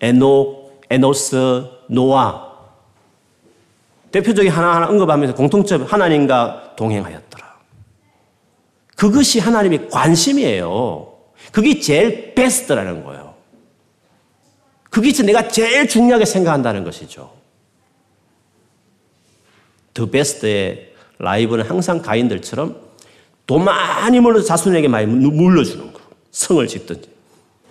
에녹, 0.00 0.82
에노스, 0.90 1.64
노아. 1.88 2.48
대표적인 4.12 4.52
하나하나 4.52 4.88
언급하면서 4.88 5.34
공통점 5.34 5.84
하나님과 5.84 6.74
동행하였더라. 6.76 7.47
그것이 8.98 9.38
하나님의 9.38 9.90
관심이에요. 9.90 11.14
그게 11.52 11.78
제일 11.78 12.34
베스트라는 12.34 13.04
거예요. 13.04 13.36
그게 14.90 15.12
내가 15.22 15.46
제일 15.46 15.88
중요하게 15.88 16.24
생각한다는 16.24 16.82
것이죠. 16.82 17.32
더 19.94 20.06
베스트의 20.06 20.94
라이브는 21.18 21.64
항상 21.64 22.02
가인들처럼 22.02 22.76
돈 23.46 23.62
많이 23.62 24.18
물려 24.18 24.42
자손에게 24.42 24.88
많이 24.88 25.06
물려주는 25.06 25.92
거. 25.92 26.00
성을 26.32 26.66
짓든지. 26.66 27.08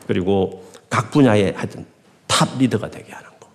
그리고 0.08 0.66
각 0.90 1.12
분야에 1.12 1.52
하여튼 1.58 1.86
탑 2.26 2.58
리더가 2.58 2.90
되게 2.90 3.12
하는 3.12 3.30
거. 3.38 3.50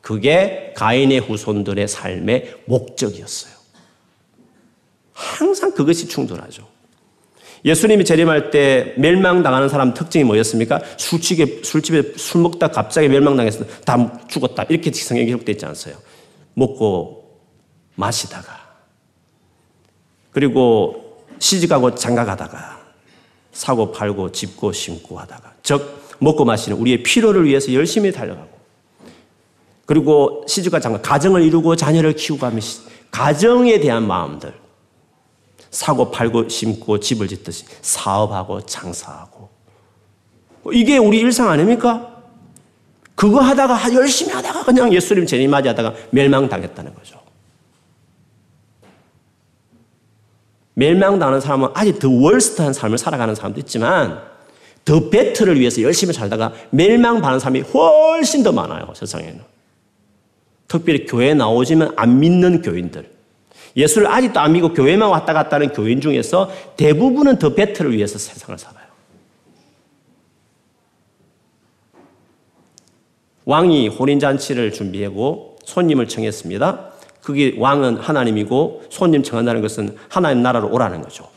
그게 0.00 0.72
가인의 0.78 1.20
후손들의 1.20 1.86
삶의 1.88 2.62
목적이었어요. 2.64 3.52
항상 5.12 5.72
그것이 5.72 6.08
충돌하죠. 6.08 6.71
예수님이 7.64 8.04
재림할 8.04 8.50
때 8.50 8.94
멸망당하는 8.96 9.68
사람 9.68 9.94
특징이 9.94 10.24
뭐였습니까? 10.24 10.80
술집에, 10.96 11.62
술집에 11.62 12.14
술 12.16 12.42
먹다 12.42 12.68
갑자기 12.68 13.08
멸망당해서 13.08 13.64
다 13.84 14.20
죽었다. 14.28 14.64
이렇게 14.68 14.90
성경에 14.92 15.26
기록되어 15.26 15.52
있지 15.52 15.64
않았어요. 15.64 15.94
먹고 16.54 17.40
마시다가 17.94 18.60
그리고 20.30 21.24
시집가고 21.38 21.94
장가가다가 21.94 22.80
사고 23.52 23.92
팔고 23.92 24.32
집고 24.32 24.72
심고 24.72 25.18
하다가 25.18 25.54
즉 25.62 26.16
먹고 26.18 26.44
마시는 26.44 26.78
우리의 26.78 27.02
필요를 27.02 27.44
위해서 27.44 27.72
열심히 27.72 28.12
달려가고 28.12 28.50
그리고 29.86 30.44
시집가 30.48 30.80
장가 30.80 31.00
가정을 31.02 31.42
이루고 31.42 31.76
자녀를 31.76 32.14
키우고 32.14 32.46
하면 32.46 32.60
가정에 33.10 33.78
대한 33.80 34.06
마음들 34.06 34.54
사고 35.72 36.10
팔고 36.10 36.48
심고 36.48 37.00
집을 37.00 37.26
짓듯이 37.26 37.64
사업하고 37.80 38.60
장사하고 38.64 39.50
이게 40.72 40.98
우리 40.98 41.18
일상 41.18 41.48
아닙니까? 41.48 42.22
그거 43.14 43.40
하다가 43.40 43.92
열심히 43.94 44.32
하다가 44.32 44.64
그냥 44.64 44.92
예수님 44.92 45.26
재림맞이하다가 45.26 45.94
멸망당했다는 46.10 46.94
거죠. 46.94 47.20
멸망당하는 50.74 51.40
사람은 51.40 51.70
아직 51.74 51.98
더 51.98 52.08
월스트한 52.08 52.72
삶을 52.72 52.98
살아가는 52.98 53.34
사람도 53.34 53.60
있지만 53.60 54.22
더 54.84 55.10
베트를 55.10 55.58
위해서 55.58 55.82
열심히 55.82 56.12
살다가 56.12 56.52
멸망받는 56.70 57.38
사람이 57.40 57.60
훨씬 57.60 58.42
더 58.42 58.52
많아요, 58.52 58.92
세상에는. 58.94 59.40
특별히 60.68 61.06
교회에 61.06 61.34
나오지만 61.34 61.92
안 61.96 62.18
믿는 62.18 62.62
교인들. 62.62 63.11
예수를 63.76 64.06
아직도 64.08 64.40
안 64.40 64.52
믿고 64.52 64.72
교회만 64.72 65.08
왔다 65.08 65.32
갔다 65.32 65.56
하는 65.56 65.72
교인 65.72 66.00
중에서 66.00 66.50
대부분은 66.76 67.38
더 67.38 67.54
베트를 67.54 67.96
위해서 67.96 68.18
세상을 68.18 68.58
살아요. 68.58 68.82
왕이 73.44 73.88
혼인잔치를 73.88 74.72
준비하고 74.72 75.56
손님을 75.64 76.08
청했습니다. 76.08 76.92
그게 77.22 77.54
왕은 77.58 77.96
하나님이고 77.96 78.84
손님 78.90 79.22
청한다는 79.22 79.62
것은 79.62 79.96
하나님 80.08 80.42
나라로 80.42 80.72
오라는 80.72 81.02
거죠. 81.02 81.28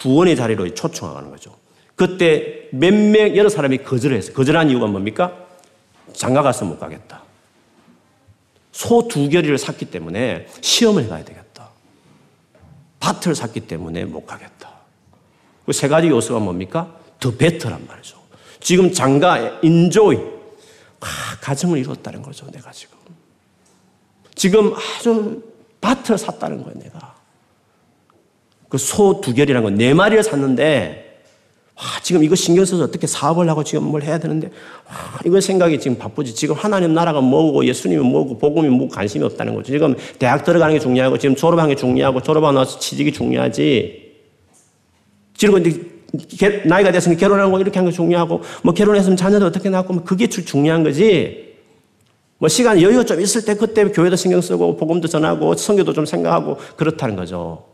구원의 0.00 0.36
자리로 0.36 0.74
초청하는 0.74 1.30
거죠. 1.30 1.54
그때 1.96 2.68
몇 2.72 2.92
명, 2.92 3.36
여러 3.36 3.48
사람이 3.48 3.78
거절을 3.78 4.16
했어요. 4.16 4.34
거절한 4.34 4.70
이유가 4.70 4.86
뭡니까? 4.86 5.32
장가 6.12 6.42
가서 6.42 6.64
못 6.64 6.78
가겠다. 6.78 7.23
소 8.74 9.06
두 9.06 9.28
결의를 9.28 9.56
샀기 9.56 9.84
때문에 9.86 10.48
시험을 10.60 11.08
가야 11.08 11.24
되겠다. 11.24 11.68
밭을 12.98 13.34
샀기 13.34 13.60
때문에 13.60 14.04
못 14.04 14.26
가겠다. 14.26 14.68
그 15.64 15.72
세 15.72 15.86
가지 15.88 16.08
요소가 16.08 16.40
뭡니까? 16.40 16.92
더 17.20 17.30
베터란 17.30 17.86
말이죠. 17.86 18.18
지금 18.60 18.92
장가, 18.92 19.60
인조이, 19.62 20.16
아, 21.00 21.06
가정을 21.40 21.78
이뤘다는 21.78 22.20
거죠, 22.22 22.50
내가 22.50 22.72
지금. 22.72 22.98
지금 24.34 24.74
아주 24.74 25.42
밭을 25.80 26.18
샀다는 26.18 26.62
거예요, 26.64 26.78
내가. 26.80 27.14
그 28.68 28.76
소 28.76 29.20
두 29.20 29.32
결이라는 29.34 29.62
건 29.62 29.76
네 29.76 29.94
마리를 29.94 30.22
샀는데, 30.24 31.03
아, 31.76 32.00
지금 32.02 32.22
이거 32.22 32.36
신경 32.36 32.64
써서 32.64 32.84
어떻게 32.84 33.06
사업을 33.06 33.48
하고 33.48 33.64
지금 33.64 33.84
뭘 33.84 34.02
해야 34.02 34.18
되는데, 34.18 34.50
아, 34.86 35.18
이거 35.26 35.40
생각이 35.40 35.80
지금 35.80 35.98
바쁘지. 35.98 36.34
지금 36.34 36.54
하나님 36.54 36.94
나라가 36.94 37.20
뭐고, 37.20 37.64
예수님이 37.66 38.00
뭐고, 38.02 38.38
복음이 38.38 38.68
뭐 38.68 38.88
관심이 38.88 39.24
없다는 39.24 39.54
거죠. 39.54 39.72
지금 39.72 39.96
대학 40.18 40.44
들어가는 40.44 40.72
게 40.72 40.78
중요하고, 40.78 41.18
지금 41.18 41.34
졸업하는 41.34 41.74
게 41.74 41.76
중요하고, 41.76 42.20
졸업하고 42.20 42.52
나서 42.52 42.78
취직이 42.78 43.12
중요하지. 43.12 44.02
지금 45.36 45.66
이제 45.66 46.62
나이가 46.64 46.92
됐으니 46.92 47.16
결혼하고 47.16 47.58
이렇게 47.58 47.76
하는 47.80 47.90
게 47.90 47.96
중요하고, 47.96 48.42
뭐 48.62 48.72
결혼했으면 48.72 49.16
자녀도 49.16 49.46
어떻게 49.46 49.68
낳고, 49.68 49.94
뭐 49.94 50.04
그게 50.04 50.28
중요한 50.28 50.84
거지. 50.84 51.54
뭐 52.38 52.48
시간 52.48 52.80
여유가 52.80 53.04
좀 53.04 53.20
있을 53.20 53.44
때 53.44 53.54
그때 53.54 53.84
교회도 53.84 54.16
신경 54.16 54.40
쓰고 54.40 54.76
복음도 54.76 55.08
전하고 55.08 55.54
성교도 55.54 55.92
좀 55.92 56.04
생각하고 56.04 56.56
그렇다는 56.76 57.16
거죠. 57.16 57.73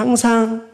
항상 0.00 0.66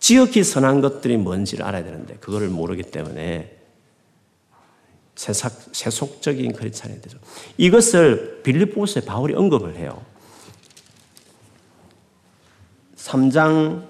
지극히 0.00 0.42
선한 0.42 0.80
것들이 0.80 1.16
뭔지를 1.16 1.64
알아야 1.64 1.84
되는데 1.84 2.14
그거를 2.16 2.48
모르기 2.48 2.82
때문에 2.82 3.58
세삭, 5.14 5.52
세속적인 5.72 6.54
크리스찬이 6.54 7.00
되죠. 7.00 7.18
이것을 7.58 8.40
빌립보스에 8.42 9.02
바울이 9.02 9.34
언급을 9.34 9.76
해요. 9.76 10.02
3장 12.96 13.84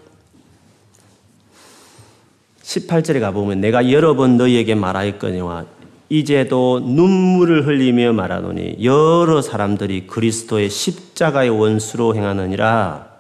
18절에 2.62 3.20
가보면 3.20 3.62
내가 3.62 3.90
여러 3.90 4.14
번 4.14 4.36
너희에게 4.36 4.74
말하였거니와 4.74 5.64
이제도 6.10 6.80
눈물을 6.80 7.66
흘리며 7.66 8.12
말하노니 8.12 8.84
여러 8.84 9.40
사람들이 9.40 10.06
그리스도의 10.06 10.68
십자가의 10.68 11.48
원수로 11.48 12.14
행하느니라. 12.14 13.11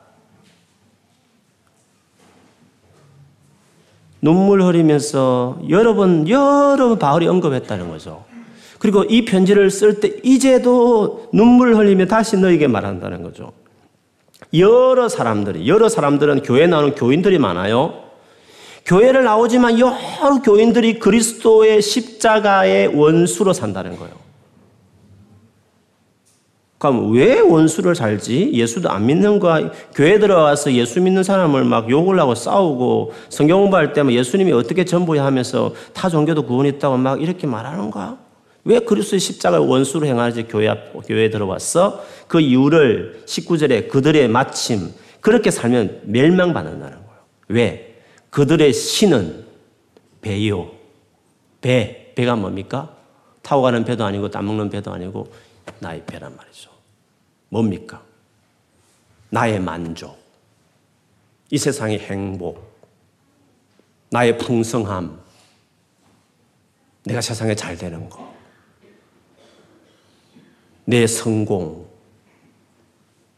눈물 4.22 4.62
흘리면서 4.62 5.58
여러 5.68 5.94
번, 5.94 6.28
여러 6.28 6.88
번 6.88 6.98
바울이 6.98 7.26
언급했다는 7.26 7.90
거죠. 7.90 8.24
그리고 8.78 9.04
이 9.04 9.24
편지를 9.24 9.70
쓸 9.70 10.00
때 10.00 10.16
이제도 10.22 11.28
눈물 11.32 11.76
흘리며 11.76 12.06
다시 12.06 12.36
너에게 12.36 12.68
말한다는 12.68 13.22
거죠. 13.22 13.52
여러 14.54 15.08
사람들이, 15.08 15.68
여러 15.68 15.88
사람들은 15.88 16.42
교회 16.42 16.66
나오는 16.66 16.94
교인들이 16.94 17.38
많아요. 17.38 17.94
교회를 18.84 19.24
나오지만 19.24 19.78
여러 19.78 20.40
교인들이 20.44 20.98
그리스도의 20.98 21.82
십자가의 21.82 22.88
원수로 22.88 23.52
산다는 23.52 23.96
거예요. 23.96 24.21
그럼 26.82 27.12
왜 27.12 27.38
원수를 27.38 27.94
살지? 27.94 28.50
예수도 28.54 28.90
안 28.90 29.06
믿는 29.06 29.38
거야. 29.38 29.70
교회 29.94 30.18
들어가서 30.18 30.72
예수 30.72 31.00
믿는 31.00 31.22
사람을 31.22 31.62
막 31.62 31.88
욕을 31.88 32.18
하고 32.18 32.34
싸우고 32.34 33.12
성경 33.28 33.60
공부할 33.60 33.92
때만 33.92 34.12
예수님이 34.12 34.50
어떻게 34.50 34.84
전부야 34.84 35.24
하면서 35.24 35.72
타 35.92 36.08
종교도 36.08 36.44
구원이 36.44 36.70
있다고 36.70 36.96
막 36.96 37.22
이렇게 37.22 37.46
말하는 37.46 37.92
거야? 37.92 38.18
왜 38.64 38.80
그리스도의 38.80 39.20
십자가를 39.20 39.64
원수로 39.64 40.06
행하지 40.06 40.48
교회 40.48 40.66
앞, 40.66 40.92
교회에 41.06 41.30
들어왔어? 41.30 42.02
그 42.26 42.40
이유를 42.40 43.22
19절에 43.26 43.88
그들의 43.88 44.26
마침 44.26 44.92
그렇게 45.20 45.52
살면 45.52 46.00
멸망받는다는 46.06 46.96
거예요. 46.96 47.20
왜? 47.46 47.94
그들의 48.30 48.72
신은 48.72 49.44
배요. 50.20 50.72
배. 51.60 52.12
배가 52.16 52.34
뭡니까? 52.34 52.96
타고 53.42 53.62
가는 53.62 53.84
배도 53.84 54.04
아니고 54.04 54.32
땀 54.32 54.46
먹는 54.46 54.68
배도 54.68 54.92
아니고 54.92 55.28
나의 55.78 56.02
배란 56.04 56.36
말이죠. 56.36 56.71
뭡니까? 57.52 58.02
나의 59.28 59.60
만족, 59.60 60.18
이 61.50 61.58
세상의 61.58 61.98
행복, 61.98 62.80
나의 64.08 64.38
풍성함, 64.38 65.20
내가 67.04 67.20
세상에 67.20 67.54
잘 67.54 67.76
되는 67.76 68.08
거, 68.08 68.34
내 70.86 71.06
성공, 71.06 71.86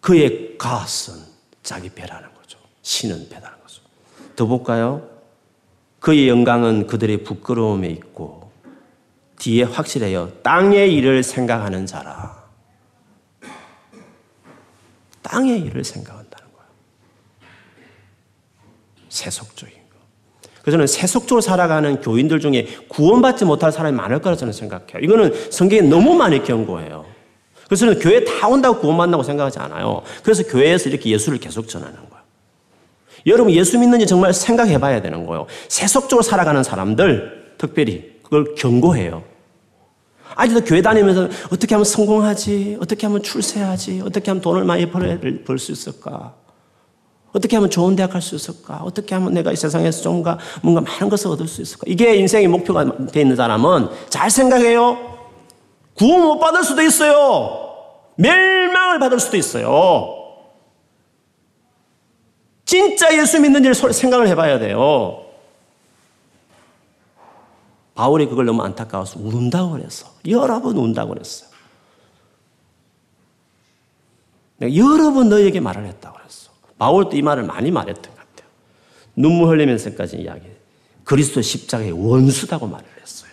그의 0.01 0.57
가은 0.59 0.87
자기 1.65 1.89
배라는 1.89 2.33
거죠. 2.35 2.61
신은 2.83 3.29
배라는 3.29 3.61
거죠. 3.63 3.83
더 4.37 4.47
볼까요? 4.47 5.11
그의 5.99 6.29
영광은 6.29 6.87
그들의 6.87 7.25
부끄러움에 7.25 7.89
있고 7.89 8.53
뒤에 9.41 9.65
확실해요. 9.65 10.41
땅의 10.43 10.95
일을 10.95 11.25
생각하는 11.25 11.87
자라. 11.87 12.44
땅의 15.25 15.61
일을 15.63 15.85
생각한다는 15.85 16.53
거예요. 16.53 16.69
세속적인 19.09 19.75
거. 19.75 19.99
그래서 20.63 20.73
저는 20.73 20.87
세속적으로 20.87 21.41
살아가는 21.41 22.01
교인들 22.01 22.41
중에 22.41 22.67
구원받지 22.89 23.45
못할 23.45 23.73
사람이 23.73 23.97
많을 23.97 24.21
거라 24.21 24.37
저는 24.37 24.53
생각해요. 24.53 25.03
이거는 25.03 25.51
성경에 25.51 25.83
너무 25.83 26.15
많이 26.15 26.43
경고해요. 26.45 27.07
그래서 27.67 27.87
저는 27.87 28.01
교회 28.01 28.23
다 28.25 28.47
온다고 28.47 28.79
구원받는다고 28.81 29.23
생각하지 29.23 29.59
않아요. 29.59 30.03
그래서 30.23 30.43
교회에서 30.45 30.91
이렇게 30.91 31.11
예수를 31.11 31.39
계속 31.39 31.69
전하는 31.69 31.97
거예요. 31.97 32.25
여러분 33.27 33.53
예수 33.55 33.79
믿는지 33.79 34.07
정말 34.07 34.35
생각해 34.35 34.79
봐야 34.79 35.01
되는 35.01 35.25
거예요. 35.25 35.47
세속적으로 35.69 36.23
살아가는 36.23 36.63
사람들 36.63 37.55
특별히 37.57 38.21
그걸 38.23 38.55
경고해요. 38.55 39.25
아직도 40.37 40.65
교회 40.65 40.83
다니면서 40.83 41.29
어떻게 41.51 41.75
하면 41.75 41.85
성공하지? 41.85 42.79
어떻게 42.81 43.07
하면 43.07 43.23
출세하지? 43.23 44.03
어떻게 44.05 44.31
하면 44.31 44.41
돈을 44.43 44.65
많이 44.65 44.91
벌 44.91 45.59
수 45.59 45.73
있을까? 45.73 46.35
어떻게 47.33 47.57
하면 47.57 47.69
좋은 47.71 47.97
대학 47.97 48.11
갈 48.13 48.23
수 48.23 48.35
있을까? 48.37 48.81
어떻게 48.85 49.15
하면 49.15 49.33
내가 49.35 49.51
이 49.53 49.57
세상에서 49.57 50.03
좀가 50.03 50.39
뭔가 50.63 50.81
많은 50.81 51.09
것을 51.09 51.29
얻을 51.29 51.49
수 51.49 51.63
있을까? 51.63 51.85
이게 51.87 52.15
인생의 52.17 52.47
목표가 52.49 53.07
돼 53.07 53.21
있는 53.23 53.35
사람은 53.37 53.89
잘 54.09 54.31
생각해요. 54.31 55.15
구원 55.95 56.23
못 56.23 56.39
받을 56.39 56.63
수도 56.63 56.83
있어요. 56.83 57.61
멸망을 58.17 58.99
받을 59.01 59.19
수도 59.19 59.37
있어요. 59.37 60.21
진짜 62.65 63.13
예수 63.17 63.41
믿는지를 63.41 63.75
생각을 63.93 64.29
해봐야 64.29 64.59
돼요. 64.59 65.24
바울이 67.95 68.27
그걸 68.27 68.47
너무 68.47 68.63
안타까워서 68.63 69.21
운다고 69.21 69.73
그랬어. 69.73 70.13
여러 70.29 70.61
번 70.61 70.77
운다고 70.77 71.13
그랬어요. 71.13 71.49
내가 74.57 74.77
여러 74.77 75.13
번 75.13 75.29
너에게 75.29 75.61
말을 75.61 75.87
했다고 75.87 76.17
그랬어. 76.17 76.51
바울도 76.79 77.17
이 77.17 77.23
말을 77.23 77.45
많이 77.45 77.71
말했던 77.71 78.03
것 78.03 78.17
같아요. 78.17 78.49
눈물 79.15 79.49
흘리면서까지 79.49 80.17
이야기. 80.17 80.49
그리스도 81.05 81.41
십자가의 81.41 81.93
원수다고 81.93 82.67
말을 82.67 82.87
했어요. 83.01 83.31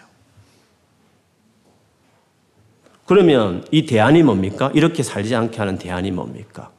그러면 3.06 3.66
이 3.72 3.86
대안이 3.86 4.24
뭡니까? 4.24 4.72
이렇게 4.76 5.04
살지 5.04 5.36
않게 5.36 5.58
하는 5.58 5.78
대안이 5.78 6.12
뭡니까? 6.12 6.72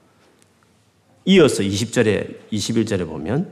이어서 1.24 1.62
20절에, 1.62 2.50
21절에 2.50 3.06
보면, 3.06 3.50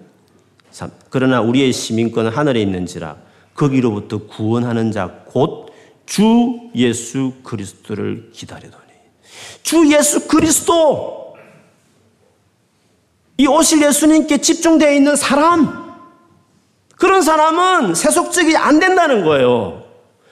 그러나 1.08 1.40
우리의 1.40 1.72
시민권은 1.72 2.30
하늘에 2.30 2.62
있는지라 2.62 3.16
거기로부터 3.60 4.18
구원하는 4.26 4.90
자 4.92 5.08
곧 5.34 5.70
주 6.06 6.58
예수 6.74 7.34
그리스도를 7.44 8.30
기다리더니 8.32 8.82
주 9.62 9.92
예수 9.92 10.26
그리스도 10.26 11.36
이 13.36 13.46
오실 13.46 13.80
예수님께 13.82 14.38
집중되어 14.38 14.90
있는 14.90 15.14
사람 15.14 15.94
그런 16.96 17.22
사람은 17.22 17.94
세속적이 17.94 18.56
안 18.56 18.80
된다는 18.80 19.24
거예요. 19.24 19.84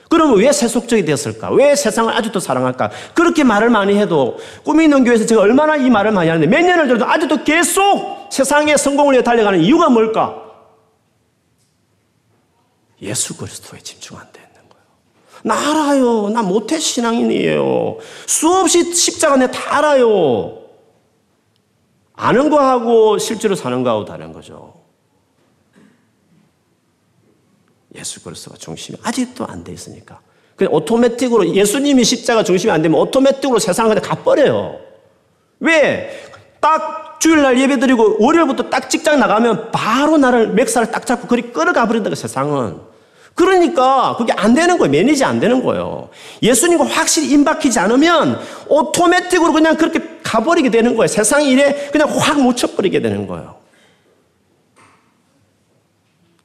그러면 0.09 0.37
왜 0.37 0.51
세속적이 0.51 1.05
됐을까? 1.05 1.49
왜 1.51 1.75
세상을 1.77 2.13
아직도 2.13 2.41
사랑할까? 2.41 2.91
그렇게 3.13 3.45
말을 3.45 3.69
많이 3.69 3.97
해도 3.97 4.37
꿈이 4.65 4.83
있는 4.83 5.05
교회에서 5.05 5.25
제가 5.25 5.41
얼마나 5.41 5.77
이 5.77 5.89
말을 5.89 6.11
많이 6.11 6.29
하는데 6.29 6.45
몇 6.45 6.61
년을 6.65 6.87
들어도 6.87 7.05
아직도 7.05 7.45
계속 7.45 8.27
세상의 8.31 8.77
성공을 8.77 9.13
위해 9.13 9.23
달려가는 9.23 9.61
이유가 9.61 9.89
뭘까? 9.89 10.48
예수 13.01 13.37
그리스도에 13.37 13.79
집중 13.79 14.17
안 14.17 14.27
되는 14.31 14.47
거예요. 14.69 14.83
나 15.43 15.55
알아요. 15.69 16.29
나 16.29 16.41
모태 16.43 16.79
신앙인이에요. 16.79 17.97
수없이 18.27 18.93
십자가 18.93 19.37
내 19.37 19.47
다 19.51 19.77
알아요. 19.77 20.57
아는 22.13 22.49
거하고 22.49 23.17
실제로 23.17 23.55
사는 23.55 23.81
거하고 23.81 24.03
다른 24.05 24.33
거죠. 24.33 24.73
예수 27.95 28.21
그리스도가 28.23 28.57
중심이 28.57 28.97
아직도 29.03 29.45
안 29.47 29.63
돼 29.63 29.71
있으니까. 29.73 30.19
그냥 30.55 30.73
오토매틱으로 30.73 31.55
예수님이 31.55 32.03
십자가 32.03 32.43
중심이 32.43 32.71
안 32.71 32.81
되면 32.81 32.99
오토매틱으로 32.99 33.59
세상을 33.59 33.95
그냥 33.95 34.09
가버려요. 34.09 34.79
왜? 35.61 36.11
딱 36.59 37.08
주일날 37.19 37.59
예배 37.59 37.79
드리고 37.79 38.17
월요일부터 38.19 38.69
딱 38.69 38.89
직장 38.89 39.19
나가면 39.19 39.71
바로 39.71 40.17
나를 40.17 40.49
맥살을 40.53 40.91
딱 40.91 41.05
잡고 41.05 41.27
그리 41.27 41.51
끌어가 41.53 41.85
버린다, 41.85 42.09
그 42.09 42.15
세상은. 42.15 42.79
그러니까 43.35 44.15
그게 44.17 44.33
안 44.33 44.53
되는 44.53 44.77
거예요. 44.77 44.91
매니지 44.91 45.23
안 45.23 45.39
되는 45.39 45.63
거예요. 45.63 46.09
예수님과 46.41 46.85
확실히 46.85 47.29
임박히지 47.29 47.79
않으면 47.79 48.39
오토매틱으로 48.67 49.53
그냥 49.53 49.77
그렇게 49.77 50.19
가버리게 50.23 50.69
되는 50.69 50.95
거예요. 50.95 51.07
세상 51.07 51.43
일에 51.43 51.89
그냥 51.91 52.09
확 52.17 52.41
묻혀버리게 52.41 53.01
되는 53.01 53.27
거예요. 53.27 53.55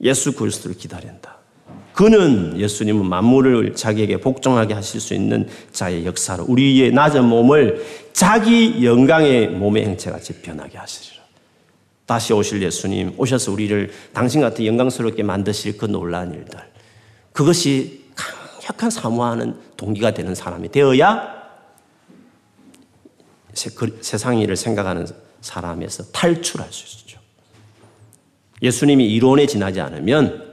예수 0.00 0.32
그리스도를 0.32 0.76
기다린다. 0.76 1.33
그는 1.94 2.58
예수님은 2.58 3.06
만물을 3.06 3.74
자기에게 3.74 4.16
복종하게 4.18 4.74
하실 4.74 5.00
수 5.00 5.14
있는 5.14 5.48
자의 5.72 6.04
역사로 6.04 6.44
우리의 6.48 6.90
낮은 6.92 7.24
몸을 7.24 7.86
자기 8.12 8.84
영광의 8.84 9.50
몸의 9.50 9.84
행체같이 9.84 10.42
변하게 10.42 10.76
하시리라. 10.76 11.22
다시 12.04 12.32
오실 12.32 12.60
예수님 12.62 13.14
오셔서 13.16 13.52
우리를 13.52 13.92
당신 14.12 14.40
같은 14.40 14.66
영광스럽게 14.66 15.22
만드실 15.22 15.78
그 15.78 15.86
놀라운 15.86 16.34
일들. 16.34 16.58
그것이 17.32 18.04
강력한 18.16 18.90
사모하는 18.90 19.56
동기가 19.76 20.12
되는 20.12 20.34
사람이 20.34 20.70
되어야 20.70 21.32
그 23.76 23.98
세상 24.02 24.40
일을 24.40 24.56
생각하는 24.56 25.06
사람에서 25.40 26.10
탈출할 26.10 26.72
수 26.72 26.98
있죠. 26.98 27.20
예수님이 28.62 29.06
이론에 29.12 29.46
지나지 29.46 29.80
않으면 29.80 30.43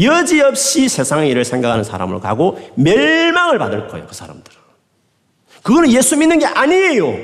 여지없이 0.00 0.88
세상의 0.88 1.30
일을 1.30 1.44
생각하는 1.44 1.84
사람으로 1.84 2.20
가고 2.20 2.58
멸망을 2.76 3.58
받을 3.58 3.88
거예요, 3.88 4.06
그 4.06 4.14
사람들은. 4.14 4.58
그거는 5.62 5.90
예수 5.92 6.16
믿는 6.16 6.38
게 6.38 6.46
아니에요. 6.46 7.14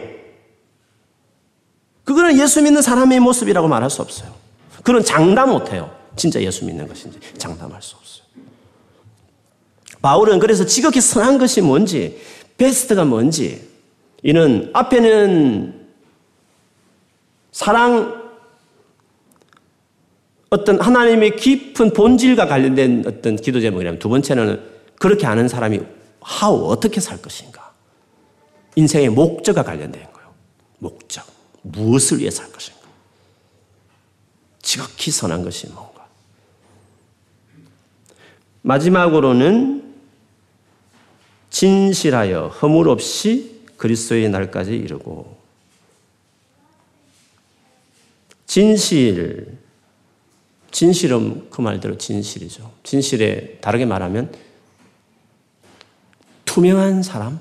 그거는 2.04 2.38
예수 2.38 2.62
믿는 2.62 2.82
사람의 2.82 3.20
모습이라고 3.20 3.68
말할 3.68 3.90
수 3.90 4.02
없어요. 4.02 4.32
그런 4.82 5.04
장담 5.04 5.50
못 5.50 5.72
해요. 5.72 5.94
진짜 6.16 6.40
예수 6.40 6.64
믿는 6.64 6.88
것인지 6.88 7.18
장담할 7.36 7.82
수 7.82 7.96
없어요. 7.96 8.24
바울은 10.00 10.38
그래서 10.38 10.64
지극히 10.64 11.00
선한 11.00 11.38
것이 11.38 11.60
뭔지, 11.60 12.20
베스트가 12.56 13.04
뭔지, 13.04 13.68
이는 14.22 14.70
앞에는 14.72 15.86
사랑, 17.52 18.17
어떤 20.50 20.80
하나님의 20.80 21.36
깊은 21.36 21.92
본질과 21.92 22.46
관련된 22.46 23.04
어떤 23.06 23.36
기도 23.36 23.60
제목이라면 23.60 23.98
두 23.98 24.08
번째는 24.08 24.62
그렇게 24.98 25.26
아는 25.26 25.48
사람이 25.48 25.80
하우 26.20 26.70
어떻게 26.70 27.00
살 27.00 27.20
것인가. 27.20 27.72
인생의 28.76 29.10
목적과 29.10 29.62
관련된 29.62 30.02
거예요. 30.12 30.34
목적. 30.78 31.26
무엇을 31.62 32.18
위해 32.18 32.30
살 32.30 32.50
것인가. 32.50 32.80
지극히 34.62 35.10
선한 35.10 35.42
것이 35.42 35.66
뭔가. 35.68 36.06
마지막으로는 38.62 39.94
진실하여 41.50 42.48
허물 42.48 42.88
없이 42.88 43.62
그리스도의 43.76 44.28
날까지 44.28 44.76
이르고 44.76 45.38
진실 48.46 49.58
진실은 50.70 51.48
그 51.50 51.60
말대로 51.60 51.96
진실이죠. 51.96 52.70
진실에 52.82 53.58
다르게 53.60 53.86
말하면 53.86 54.32
투명한 56.44 57.02
사람? 57.02 57.40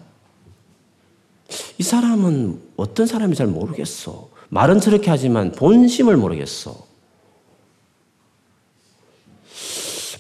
이 1.78 1.84
사람은 1.84 2.62
어떤 2.78 3.06
사람인지 3.06 3.38
잘 3.38 3.48
모르겠어. 3.48 4.30
말은 4.50 4.80
저렇게 4.80 5.10
하지만 5.10 5.52
본심을 5.52 6.18
모르겠어. 6.18 6.88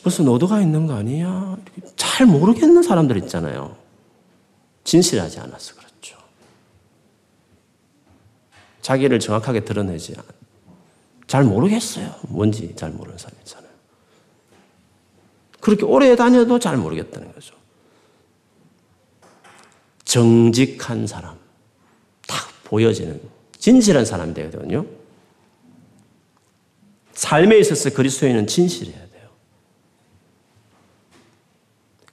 벌써 0.03 0.23
노도가 0.23 0.61
있는 0.61 0.87
거 0.87 0.93
아니야? 0.93 1.57
잘 1.95 2.25
모르겠는 2.27 2.81
사람들 2.81 3.17
있잖아요. 3.17 3.75
진실하지 4.83 5.39
않아서 5.41 5.75
그렇죠. 5.75 6.17
자기를 8.81 9.19
정확하게 9.19 9.65
드러내지 9.65 10.15
않. 10.17 10.23
잘 11.27 11.43
모르겠어요. 11.43 12.15
뭔지 12.29 12.73
잘 12.75 12.89
모르는 12.91 13.17
사람 13.17 13.37
있잖아요. 13.39 13.69
그렇게 15.59 15.85
오래 15.85 16.15
다녀도 16.15 16.57
잘 16.57 16.77
모르겠다는 16.77 17.33
거죠. 17.33 17.53
정직한 20.05 21.05
사람. 21.05 21.37
딱 22.25 22.49
보여지는 22.63 23.21
진실한 23.57 24.05
사람이 24.05 24.33
되거든요. 24.33 24.85
삶에 27.11 27.57
있어서 27.59 27.89
그리스도인은 27.89 28.47
진실해야 28.47 29.07
돼요. 29.09 29.29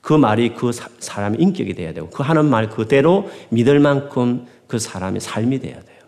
그 0.00 0.14
말이 0.14 0.54
그 0.54 0.72
사람의 0.72 1.40
인격이 1.40 1.74
돼야 1.74 1.92
되고 1.92 2.10
그 2.10 2.24
하는 2.24 2.46
말 2.46 2.68
그대로 2.68 3.30
믿을 3.50 3.78
만큼 3.78 4.46
그 4.66 4.78
사람의 4.80 5.20
삶이 5.20 5.60
돼야 5.60 5.80
돼요. 5.80 6.00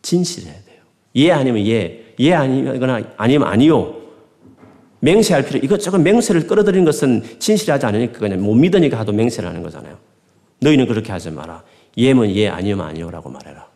진실해야 0.00 0.52
돼요. 0.64 0.71
예 1.16 1.30
아니면 1.30 1.66
예, 1.66 2.14
예 2.18 2.34
아니거나 2.34 3.02
아니면 3.16 3.48
아니요. 3.48 4.02
맹세할 5.00 5.44
필요, 5.44 5.58
이것저것 5.58 5.98
맹세를 5.98 6.46
끌어들이는 6.46 6.84
것은 6.84 7.38
진실하지 7.40 7.86
않으니까 7.86 8.20
그냥 8.20 8.40
못 8.40 8.54
믿으니까 8.54 8.98
하도 8.98 9.12
맹세를 9.12 9.48
하는 9.48 9.62
거잖아요. 9.62 9.98
너희는 10.60 10.86
그렇게 10.86 11.10
하지 11.10 11.30
마라. 11.30 11.64
예면 11.96 12.30
예, 12.36 12.48
아니면 12.48 12.86
아니요라고 12.86 13.28
말해라. 13.28 13.66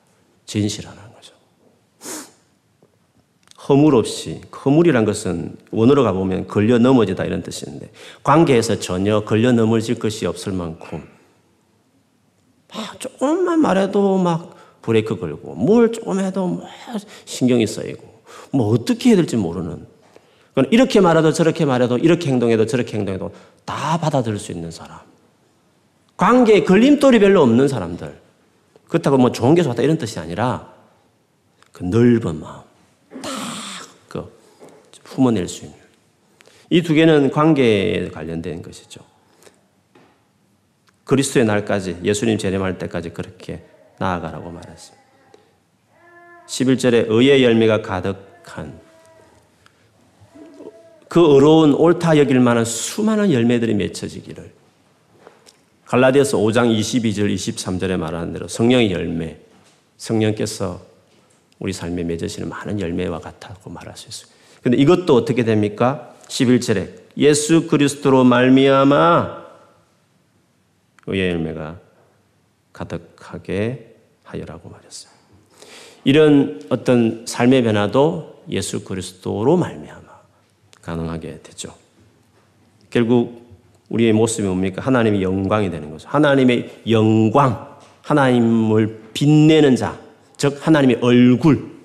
진실하는 0.46 0.98
거죠. 1.12 1.34
허물 3.68 3.96
없이, 3.96 4.40
허물이란 4.64 5.04
것은 5.04 5.56
원어로 5.72 6.04
가보면 6.04 6.46
걸려 6.46 6.78
넘어지다 6.78 7.24
이런 7.24 7.42
뜻인데, 7.42 7.90
관계에서 8.22 8.78
전혀 8.78 9.24
걸려 9.24 9.50
넘어질 9.50 9.98
것이 9.98 10.26
없을 10.26 10.52
만큼, 10.52 11.02
아, 12.72 12.94
조금만 13.00 13.60
말해도 13.60 14.18
막 14.18 14.55
브레이크 14.86 15.18
걸고 15.18 15.56
뭘 15.56 15.90
조금 15.90 16.20
해도 16.20 16.46
뭐 16.46 16.64
신경이 17.24 17.66
쓰이고 17.66 18.22
뭐 18.52 18.68
어떻게 18.68 19.10
해야 19.10 19.16
될지 19.16 19.36
모르는 19.36 19.84
이렇게 20.70 21.00
말해도 21.00 21.32
저렇게 21.32 21.64
말해도 21.64 21.98
이렇게 21.98 22.30
행동해도 22.30 22.66
저렇게 22.66 22.96
행동해도 22.96 23.32
다 23.64 23.98
받아들일 23.98 24.38
수 24.38 24.52
있는 24.52 24.70
사람. 24.70 25.00
관계에 26.16 26.62
걸림돌이 26.64 27.18
별로 27.18 27.42
없는 27.42 27.66
사람들. 27.68 28.20
그렇다고 28.88 29.18
뭐 29.18 29.32
좋은 29.32 29.54
게 29.56 29.62
좋다 29.62 29.82
이런 29.82 29.98
뜻이 29.98 30.20
아니라 30.20 30.72
그 31.72 31.82
넓은 31.82 32.40
마음 32.40 32.62
딱그 33.20 34.32
품어낼 35.02 35.48
수 35.48 35.64
있는 35.64 35.76
이 36.70 36.80
두 36.82 36.94
개는 36.94 37.32
관계에 37.32 38.08
관련된 38.10 38.62
것이죠. 38.62 39.00
그리스도의 41.04 41.44
날까지 41.44 41.98
예수님 42.04 42.38
재림할 42.38 42.78
때까지 42.78 43.10
그렇게 43.10 43.64
나아가라고 43.98 44.50
말했습니다. 44.50 45.06
11절에 46.46 47.06
의의 47.08 47.42
열매가 47.42 47.82
가득한 47.82 48.80
그 51.08 51.24
어려운 51.24 51.74
옳다 51.74 52.18
여길 52.18 52.40
만한 52.40 52.64
수많은 52.64 53.32
열매들이 53.32 53.74
맺혀지기를 53.74 54.52
갈라디아서 55.86 56.38
5장 56.38 56.78
22절 56.78 57.32
23절에 57.34 57.96
말하는 57.96 58.32
대로 58.32 58.48
성령의 58.48 58.90
열매 58.92 59.38
성령께서 59.96 60.80
우리 61.58 61.72
삶에 61.72 62.02
맺으시는 62.02 62.48
많은 62.48 62.80
열매와 62.80 63.20
같다고 63.20 63.70
말할 63.70 63.96
수 63.96 64.08
있어요. 64.08 64.36
근데 64.62 64.76
이것도 64.78 65.14
어떻게 65.14 65.44
됩니까? 65.44 66.14
11절에 66.28 66.90
예수 67.16 67.66
그리스도로 67.66 68.24
말미암아 68.24 69.46
의의 71.06 71.30
열매가 71.30 71.85
가득하게 72.76 73.94
하여라고 74.22 74.68
말했어요. 74.68 75.10
이런 76.04 76.62
어떤 76.68 77.24
삶의 77.26 77.62
변화도 77.62 78.42
예수 78.50 78.84
그리스도로 78.84 79.56
말미암아 79.56 80.06
가능하게 80.82 81.40
되죠. 81.42 81.74
결국 82.90 83.46
우리의 83.88 84.12
모습이 84.12 84.46
뭡니까? 84.46 84.82
하나님의 84.82 85.22
영광이 85.22 85.70
되는 85.70 85.90
거죠. 85.90 86.08
하나님의 86.08 86.82
영광, 86.90 87.78
하나님을 88.02 89.00
빛내는 89.14 89.74
자, 89.74 89.98
즉 90.36 90.58
하나님의 90.64 90.98
얼굴, 91.00 91.76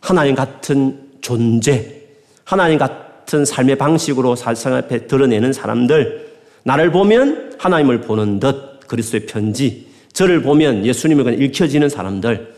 하나님 0.00 0.34
같은 0.34 1.18
존재, 1.20 2.02
하나님 2.44 2.78
같은 2.78 3.44
삶의 3.44 3.76
방식으로 3.76 4.36
세상 4.36 4.74
앞에 4.74 5.06
드러내는 5.08 5.52
사람들, 5.52 6.32
나를 6.62 6.92
보면 6.92 7.56
하나님을 7.58 8.02
보는 8.02 8.40
듯 8.40 8.73
그리스도의 8.86 9.26
편지, 9.26 9.86
저를 10.12 10.42
보면 10.42 10.86
예수님을 10.86 11.24
그냥 11.24 11.40
읽혀지는 11.40 11.88
사람들, 11.88 12.54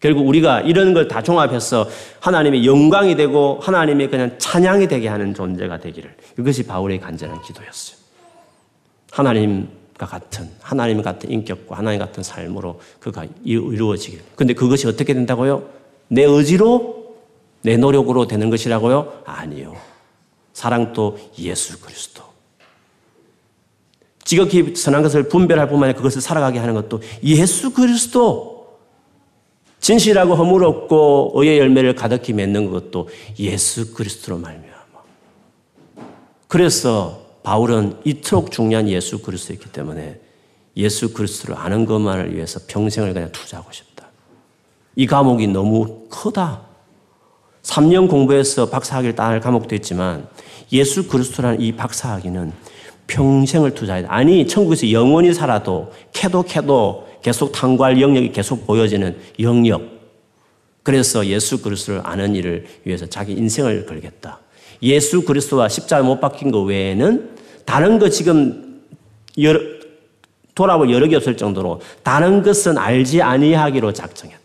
결국 0.00 0.28
우리가 0.28 0.60
이런 0.60 0.94
걸 0.94 1.08
다 1.08 1.22
종합해서 1.22 1.88
하나님의 2.20 2.64
영광이 2.64 3.16
되고 3.16 3.58
하나님의 3.60 4.10
그냥 4.10 4.36
찬양이 4.38 4.86
되게 4.86 5.08
하는 5.08 5.34
존재가 5.34 5.80
되기를. 5.80 6.14
이것이 6.38 6.64
바울의 6.64 7.00
간절한 7.00 7.42
기도였어요. 7.42 7.98
하나님과 9.10 10.06
같은, 10.06 10.48
하나님 10.60 11.02
같은 11.02 11.30
인격과 11.30 11.76
하나님 11.76 11.98
같은 11.98 12.22
삶으로 12.22 12.80
그가 13.00 13.26
이루어지길. 13.42 14.20
근데 14.36 14.54
그것이 14.54 14.86
어떻게 14.86 15.14
된다고요? 15.14 15.68
내 16.08 16.22
의지로, 16.22 17.16
내 17.62 17.76
노력으로 17.76 18.28
되는 18.28 18.50
것이라고요? 18.50 19.22
아니요. 19.24 19.74
사랑도 20.52 21.18
예수 21.40 21.80
그리스도. 21.80 22.22
지극히 24.28 24.76
선한 24.76 25.02
것을 25.02 25.30
분별할 25.30 25.70
뿐만 25.70 25.84
아니라 25.84 25.96
그것을 25.96 26.20
살아가게 26.20 26.58
하는 26.58 26.74
것도 26.74 27.00
예수 27.24 27.72
그리스도 27.72 28.76
진실하고 29.80 30.34
허물 30.34 30.64
없고 30.64 31.32
의의 31.34 31.58
열매를 31.58 31.94
가득히 31.94 32.34
맺는 32.34 32.70
것도 32.70 33.08
예수 33.38 33.94
그리스도로 33.94 34.36
말미암아. 34.36 34.76
그래서 36.46 37.22
바울은 37.42 38.00
이토록 38.04 38.50
중요한 38.50 38.90
예수 38.90 39.22
그리스도였기 39.22 39.72
때문에 39.72 40.20
예수 40.76 41.14
그리스도를 41.14 41.56
아는 41.56 41.86
것만을 41.86 42.36
위해서 42.36 42.60
평생을 42.68 43.14
그냥 43.14 43.32
투자하고 43.32 43.72
싶다. 43.72 44.08
이 44.94 45.06
과목이 45.06 45.46
너무 45.46 46.06
크다. 46.10 46.66
3년 47.62 48.10
공부해서 48.10 48.68
박사학위를 48.68 49.14
따낼 49.14 49.40
과목도 49.40 49.74
있지만 49.76 50.28
예수 50.70 51.08
그리스도라는 51.08 51.62
이 51.62 51.72
박사학위는 51.72 52.52
평생을 53.08 53.74
투자해야 53.74 54.02
돼. 54.02 54.08
아니, 54.08 54.46
천국에서 54.46 54.92
영원히 54.92 55.34
살아도 55.34 55.90
캐도 56.12 56.44
캐도 56.44 57.08
계속 57.20 57.50
탐구할 57.50 58.00
영역이 58.00 58.30
계속 58.30 58.66
보여지는 58.66 59.16
영역. 59.40 59.82
그래서 60.84 61.26
예수 61.26 61.60
그리스도를 61.60 62.00
아는 62.04 62.36
일을 62.36 62.66
위해서 62.84 63.06
자기 63.06 63.32
인생을 63.32 63.86
걸겠다. 63.86 64.40
예수 64.82 65.24
그리스도와 65.24 65.68
십자가 65.68 66.02
못 66.04 66.20
박힌 66.20 66.52
것 66.52 66.62
외에는 66.62 67.30
다른 67.64 67.98
거 67.98 68.08
지금 68.08 68.80
여러, 69.38 69.60
돌아볼 70.54 70.90
여력이 70.90 71.14
없을 71.16 71.36
정도로 71.36 71.80
다른 72.02 72.42
것은 72.42 72.78
알지 72.78 73.20
아니하기로 73.22 73.92
작정했다. 73.92 74.38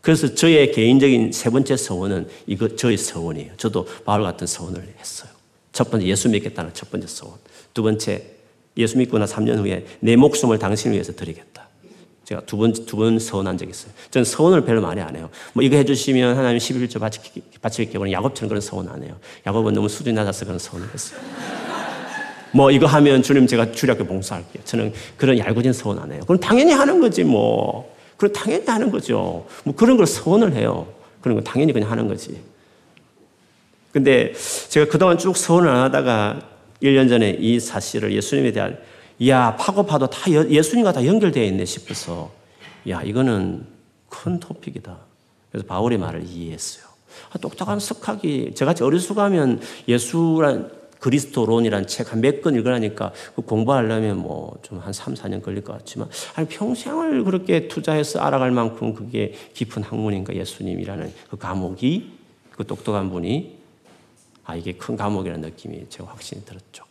그래서 0.00 0.34
저의 0.34 0.72
개인적인 0.72 1.32
세 1.32 1.50
번째 1.50 1.76
서원은 1.76 2.28
이거 2.46 2.74
저의 2.74 2.96
서원이에요. 2.96 3.52
저도 3.56 3.86
바울 4.04 4.22
같은 4.22 4.46
서원을 4.46 4.94
했어요. 4.98 5.35
첫 5.76 5.90
번째 5.90 6.06
예수 6.06 6.30
믿겠다는 6.30 6.70
첫 6.72 6.90
번째 6.90 7.06
소원. 7.06 7.36
두 7.74 7.82
번째 7.82 8.22
예수 8.78 8.96
믿고 8.96 9.18
나 9.18 9.26
3년 9.26 9.58
후에 9.58 9.84
내 10.00 10.16
목숨을 10.16 10.58
당신을 10.58 10.94
위해서 10.94 11.12
드리겠다. 11.12 11.68
제가 12.24 12.40
두 12.46 12.56
번, 12.56 12.72
두 12.72 12.96
번 12.96 13.18
서원한 13.18 13.58
적이 13.58 13.72
있어요. 13.72 13.92
저는 14.10 14.24
서원을 14.24 14.64
별로 14.64 14.80
많이 14.80 15.02
안 15.02 15.14
해요. 15.14 15.28
뭐 15.52 15.62
이거 15.62 15.76
해주시면 15.76 16.34
하나님 16.38 16.56
11조 16.56 16.98
바칠게요. 17.60 18.00
그런 18.00 18.10
야곱처럼 18.10 18.48
그런 18.48 18.62
서원 18.62 18.88
안 18.88 19.02
해요. 19.02 19.18
야곱은 19.46 19.74
너무 19.74 19.90
수준이 19.90 20.16
낮아서 20.16 20.46
그런 20.46 20.58
서원을 20.58 20.88
했어요. 20.94 21.20
뭐 22.52 22.70
이거 22.70 22.86
하면 22.86 23.22
주님 23.22 23.46
제가 23.46 23.72
주력교 23.72 24.06
봉사할게요. 24.06 24.64
저는 24.64 24.94
그런 25.18 25.36
얄궂은 25.38 25.74
서원 25.74 25.98
안 25.98 26.10
해요. 26.10 26.22
그럼 26.26 26.40
당연히 26.40 26.72
하는 26.72 27.02
거지 27.02 27.22
뭐. 27.22 27.94
그럼 28.16 28.32
당연히 28.32 28.64
하는 28.64 28.90
거죠. 28.90 29.46
뭐 29.64 29.74
그런 29.76 29.98
걸 29.98 30.06
서원을 30.06 30.54
해요. 30.54 30.88
그런 31.20 31.36
거 31.36 31.42
당연히 31.42 31.74
그냥 31.74 31.90
하는 31.90 32.08
거지. 32.08 32.40
근데 33.96 34.34
제가 34.68 34.90
그동안 34.92 35.16
쭉 35.16 35.34
서원을 35.34 35.70
안 35.70 35.84
하다가 35.84 36.40
1년 36.82 37.08
전에 37.08 37.30
이 37.40 37.58
사실을 37.58 38.12
예수님에 38.12 38.52
대한 38.52 38.78
야 39.26 39.56
파고 39.56 39.86
파도 39.86 40.06
다 40.06 40.30
예수님과 40.30 40.92
다 40.92 41.06
연결되어 41.06 41.42
있네 41.42 41.64
싶어서 41.64 42.30
야 42.90 43.00
이거는 43.00 43.64
큰 44.10 44.38
토픽이다. 44.38 44.98
그래서 45.50 45.66
바울의 45.66 45.96
말을 45.96 46.24
이해했어요. 46.26 46.84
아, 47.32 47.38
똑똑한 47.38 47.80
석학이 47.80 48.52
저같이 48.54 48.82
어리숙하면 48.82 49.62
예수란 49.88 50.70
그리스도론이란 51.00 51.86
책 51.86 52.12
한 52.12 52.20
몇 52.20 52.42
권 52.42 52.54
읽으라니까 52.54 53.12
그 53.34 53.40
공부하려면 53.40 54.18
뭐 54.18 54.58
좀 54.60 54.78
한 54.78 54.92
3, 54.92 55.14
4년 55.14 55.42
걸릴 55.42 55.64
것 55.64 55.72
같지만 55.72 56.10
아니 56.34 56.46
평생을 56.48 57.24
그렇게 57.24 57.66
투자해서 57.66 58.20
알아갈 58.20 58.50
만큼 58.50 58.92
그게 58.92 59.32
깊은 59.54 59.84
학문인가 59.84 60.34
예수님이라는 60.34 61.14
그 61.30 61.38
과목이 61.38 62.12
그 62.50 62.66
똑똑한 62.66 63.08
분이 63.08 63.55
아 64.46 64.54
이게 64.54 64.72
큰 64.72 64.96
과목이라는 64.96 65.48
느낌이 65.48 65.86
제가 65.88 66.08
확신이 66.08 66.44
들었죠. 66.44 66.84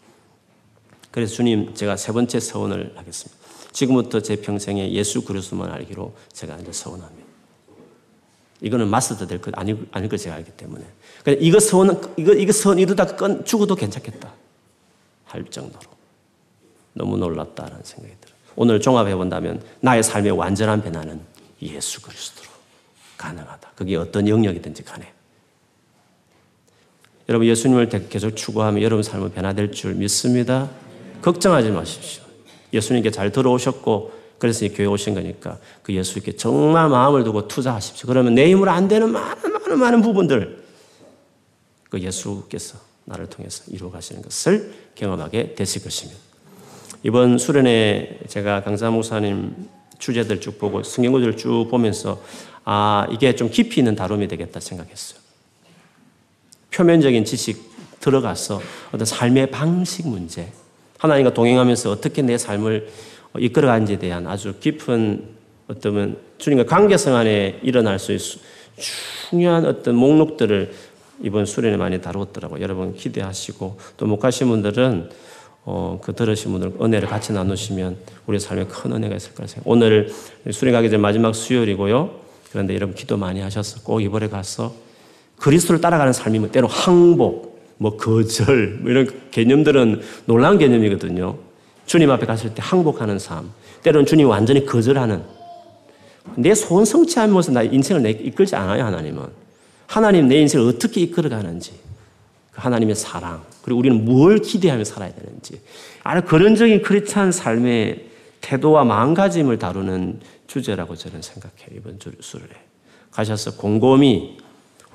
그래서 1.12 1.36
주님 1.36 1.74
제가 1.74 1.96
세 1.96 2.12
번째 2.12 2.40
서원을 2.40 2.94
하겠습니다. 2.98 3.46
지금부터 3.72 4.20
제 4.22 4.36
평생에 4.36 4.92
예수 4.92 5.24
그리스도만 5.24 5.72
알기로 5.72 6.14
제가 6.34 6.58
이제 6.58 6.72
서원합니다. 6.72 7.26
이거는 8.62 8.88
마스터 8.88 9.28
될것 9.28 9.54
아닐, 9.58 9.88
아닐 9.92 10.10
걸 10.10 10.18
제가 10.18 10.36
알기 10.36 10.52
때문에. 10.52 10.86
그러니까 11.24 11.46
이거 11.46 11.60
서원, 11.60 12.02
이거, 12.18 12.34
이거 12.34 12.52
서원 12.52 12.80
이러다 12.80 13.16
건 13.16 13.44
죽어도 13.46 13.76
괜찮겠다. 13.76 14.34
할 15.26 15.46
정도로. 15.46 15.84
너무 16.94 17.18
놀랍다라는 17.18 17.84
생각이 17.84 18.16
들어요. 18.22 18.36
오늘 18.56 18.80
종합해 18.80 19.16
본다면 19.16 19.62
나의 19.82 20.04
삶의 20.04 20.32
완전한 20.32 20.82
변화는 20.82 21.20
예수 21.62 22.02
그리스도로 22.02 22.50
가능하다. 23.18 23.72
그게 23.76 23.98
어떤 23.98 24.28
영역이든지 24.28 24.84
간에. 24.84 25.15
여러분 27.28 27.48
예수님을 27.48 27.90
계속 28.10 28.36
추구하면 28.36 28.84
여러분 28.84 29.04
삶은 29.04 29.32
변화될 29.32 29.72
줄 29.72 29.96
믿습니다. 29.96 30.70
걱정하지 31.22 31.72
마십시오. 31.72 32.24
예수님께 32.72 33.10
잘 33.10 33.32
들어오셨고 33.32 34.14
그래서 34.38 34.66
이 34.66 34.70
교회 34.70 34.86
오신 34.86 35.16
거니까 35.16 35.58
그 35.82 35.94
예수님께 35.94 36.36
정말 36.36 36.90
마음을 36.90 37.24
두고 37.24 37.48
투자하십시오. 37.48 38.08
그러면 38.08 38.36
내 38.36 38.50
힘으로 38.50 38.70
안 38.70 38.88
되는 38.88 39.12
많은 39.12 39.52
많은 39.52 39.80
많은 39.80 40.02
부분들 40.02 40.64
그 41.90 42.00
예수께서 42.00 42.78
나를 43.06 43.28
통해서 43.28 43.64
이루어 43.72 43.92
가시는 43.92 44.22
것을 44.22 44.74
경험하게 44.96 45.56
되실 45.56 45.84
것입니다. 45.84 46.20
이번 47.04 47.38
수련회 47.38 48.20
제가 48.28 48.64
강사 48.64 48.90
목사님 48.90 49.56
주제들 49.98 50.42
쭉 50.42 50.60
보고 50.60 50.84
성경구절을 50.84 51.38
쭉 51.38 51.68
보면서 51.70 52.22
아 52.64 53.08
이게 53.12 53.36
좀 53.36 53.50
깊이 53.50 53.80
있는 53.80 53.96
다룸이 53.96 54.28
되겠다 54.28 54.60
생각했어요. 54.60 55.25
표면적인 56.76 57.24
지식 57.26 57.72
들어가서 58.00 58.62
어떤 58.92 59.06
삶의 59.06 59.52
방식 59.52 60.08
문제 60.08 60.52
하나님과 61.00 61.34
동행하면서 61.34 61.92
어떻게 61.92 62.22
내 62.22 62.38
삶을 62.38 62.90
이끌어가는지에 63.38 64.00
대한 64.00 64.28
아주 64.28 64.56
깊은 64.60 65.24
어떤 65.68 66.18
주님과 66.38 66.66
관계성 66.66 67.16
안에 67.16 67.60
일어날 67.64 67.98
수 68.00 68.12
있는 68.12 68.24
중요한 69.30 69.66
어떤 69.66 69.96
목록들을 69.96 70.72
이번 71.24 71.46
수련에 71.46 71.78
많이 71.78 72.02
다루었더라고요. 72.02 72.62
여러분 72.62 72.94
기대하시고 72.94 73.78
또 73.98 74.06
못 74.06 74.20
가신 74.20 74.50
분들은 74.50 75.10
어, 75.64 76.00
그 76.04 76.14
들으신 76.14 76.52
분들 76.52 76.74
은혜를 76.80 77.08
같이 77.08 77.34
나누시면 77.34 77.98
우리 78.28 78.40
삶에 78.40 78.66
큰 78.66 78.92
은혜가 78.94 79.16
있을 79.16 79.34
거라 79.34 79.48
생각. 79.48 79.68
오늘 79.68 80.12
수련 80.52 80.74
가기 80.74 80.92
전 80.92 81.02
마지막 81.02 81.34
수요일이고요. 81.34 82.12
그런데 82.52 82.76
여러분 82.76 82.96
기도 82.96 83.18
많이 83.18 83.40
하셔서 83.42 83.82
꼭 83.84 84.02
이번에 84.02 84.28
가서 84.30 84.85
그리스도를 85.38 85.82
따라가는 85.82 86.14
삶이면 86.14 86.52
때로 86.52 86.68
항복, 86.68 87.60
뭐 87.78 87.98
거절 87.98 88.80
뭐 88.82 88.92
이런 88.92 89.10
개념들은 89.32 90.02
놀라운 90.26 90.58
개념이거든요. 90.58 91.38
주님 91.86 92.10
앞에 92.12 92.26
갔을 92.26 92.54
때 92.54 92.62
항복하는 92.64 93.20
삶, 93.20 93.52
때로는 93.84 94.06
주님 94.06 94.30
완전히 94.30 94.66
거절하는. 94.66 95.24
내 96.36 96.56
소원 96.56 96.86
성취하면서 96.86 97.52
나 97.52 97.62
인생을 97.62 98.02
내 98.02 98.10
이끌지 98.12 98.56
않아요 98.56 98.84
하나님은. 98.86 99.24
하나님 99.88 100.28
내 100.28 100.38
인생을 100.38 100.68
어떻게 100.68 101.02
이끌어가는지. 101.02 101.74
그 102.52 102.62
하나님의 102.62 102.96
사랑 102.96 103.44
그리고 103.62 103.80
우리는 103.80 104.06
뭘 104.06 104.40
기대하며 104.40 104.84
살아야 104.84 105.14
되는지. 105.14 105.62
아주 106.04 106.26
근원적인 106.26 106.82
크리스찬 106.82 107.32
삶의 107.32 108.06
태도와 108.42 108.84
마음가짐을 108.84 109.58
다루는 109.58 110.20
주제라고 110.48 110.96
저는 110.96 111.22
생각해요 111.22 111.70
이번 111.78 112.00
주를 112.00 112.48
가셔서 113.12 113.56
곰곰이 113.56 114.38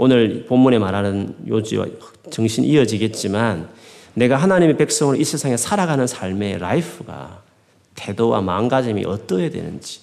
오늘 0.03 0.47
본문에 0.47 0.79
말하는 0.79 1.35
요지와 1.47 1.85
정신 2.31 2.65
이어지겠지만 2.65 3.69
내가 4.15 4.39
하나님의 4.39 4.79
백성으로 4.79 5.19
이 5.19 5.25
세상에 5.25 5.59
살아가는 5.59 6.07
삶의 6.07 6.59
life가 6.59 7.43
태도와 7.97 8.41
마음가짐이 8.41 9.05
어떠해야 9.05 9.51
되는지 9.51 10.01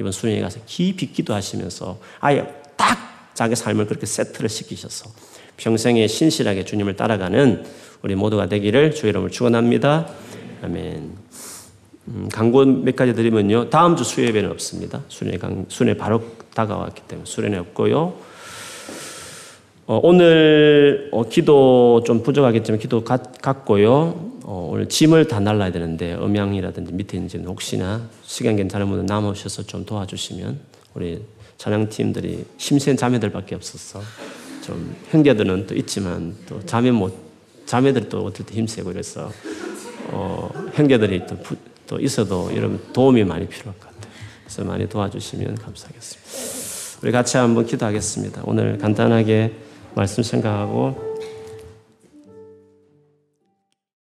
이번 0.00 0.10
수련회 0.10 0.40
가서 0.40 0.60
깊이 0.64 1.12
기도하시면서 1.12 1.98
아예 2.20 2.46
딱 2.78 2.96
자기 3.34 3.54
삶을 3.54 3.84
그렇게 3.84 4.06
세트를 4.06 4.48
시키셔서 4.48 5.10
평생에 5.58 6.06
신실하게 6.06 6.64
주님을 6.64 6.96
따라가는 6.96 7.66
우리 8.00 8.14
모두가 8.14 8.48
되기를 8.48 8.94
주의 8.94 9.10
이름을 9.10 9.30
축원합니다. 9.30 10.08
아멘. 10.62 11.12
음, 12.08 12.28
광고 12.32 12.64
몇 12.64 12.96
가지 12.96 13.12
드리면요. 13.12 13.68
다음 13.68 13.96
주 13.96 14.04
수요예배는 14.04 14.50
없습니다. 14.52 15.02
수련회 15.08 15.36
강, 15.36 15.66
수련회 15.68 15.98
바로 15.98 16.22
다가왔기 16.54 17.02
때문에 17.02 17.26
수련회 17.26 17.58
없고요. 17.58 18.25
어, 19.88 20.00
오늘 20.02 21.08
어, 21.12 21.22
기도 21.28 22.02
좀 22.04 22.24
부족하겠지만 22.24 22.80
기도 22.80 23.04
갖, 23.04 23.40
갖고요. 23.40 24.32
어, 24.42 24.70
오늘 24.72 24.88
짐을 24.88 25.28
다 25.28 25.38
날라야 25.38 25.70
되는데 25.70 26.14
음양이라든지 26.14 26.92
밑에 26.92 27.16
있는 27.16 27.28
짐 27.28 27.44
혹시나 27.44 28.02
시간 28.24 28.56
괜찮은 28.56 28.88
분은 28.88 29.06
남으셔서 29.06 29.62
좀 29.62 29.86
도와주시면 29.86 30.58
우리 30.94 31.22
찬양팀들이 31.58 32.44
심센 32.56 32.96
자매들밖에 32.96 33.54
없었어. 33.54 34.00
좀 34.62 34.96
형제들은 35.10 35.68
또 35.68 35.76
있지만 35.76 36.34
또 36.48 36.60
자매 36.66 36.90
못 36.90 37.14
자매들 37.66 38.08
또 38.08 38.24
어떨 38.24 38.44
때 38.44 38.56
힘세고 38.56 38.90
이래서 38.90 39.30
어, 40.10 40.50
형제들이 40.74 41.28
또, 41.28 41.36
부, 41.36 41.54
또 41.86 42.00
있어도 42.00 42.50
여러분 42.56 42.80
도움이 42.92 43.22
많이 43.22 43.46
필요할 43.46 43.78
것 43.78 43.86
같아요. 43.86 44.12
그래서 44.42 44.64
많이 44.64 44.88
도와주시면 44.88 45.54
감사하겠습니다. 45.54 47.00
우리 47.02 47.12
같이 47.12 47.36
한번 47.36 47.66
기도하겠습니다. 47.66 48.42
오늘 48.46 48.78
간단하게 48.78 49.65
말씀 49.96 50.22
생각하고 50.22 51.15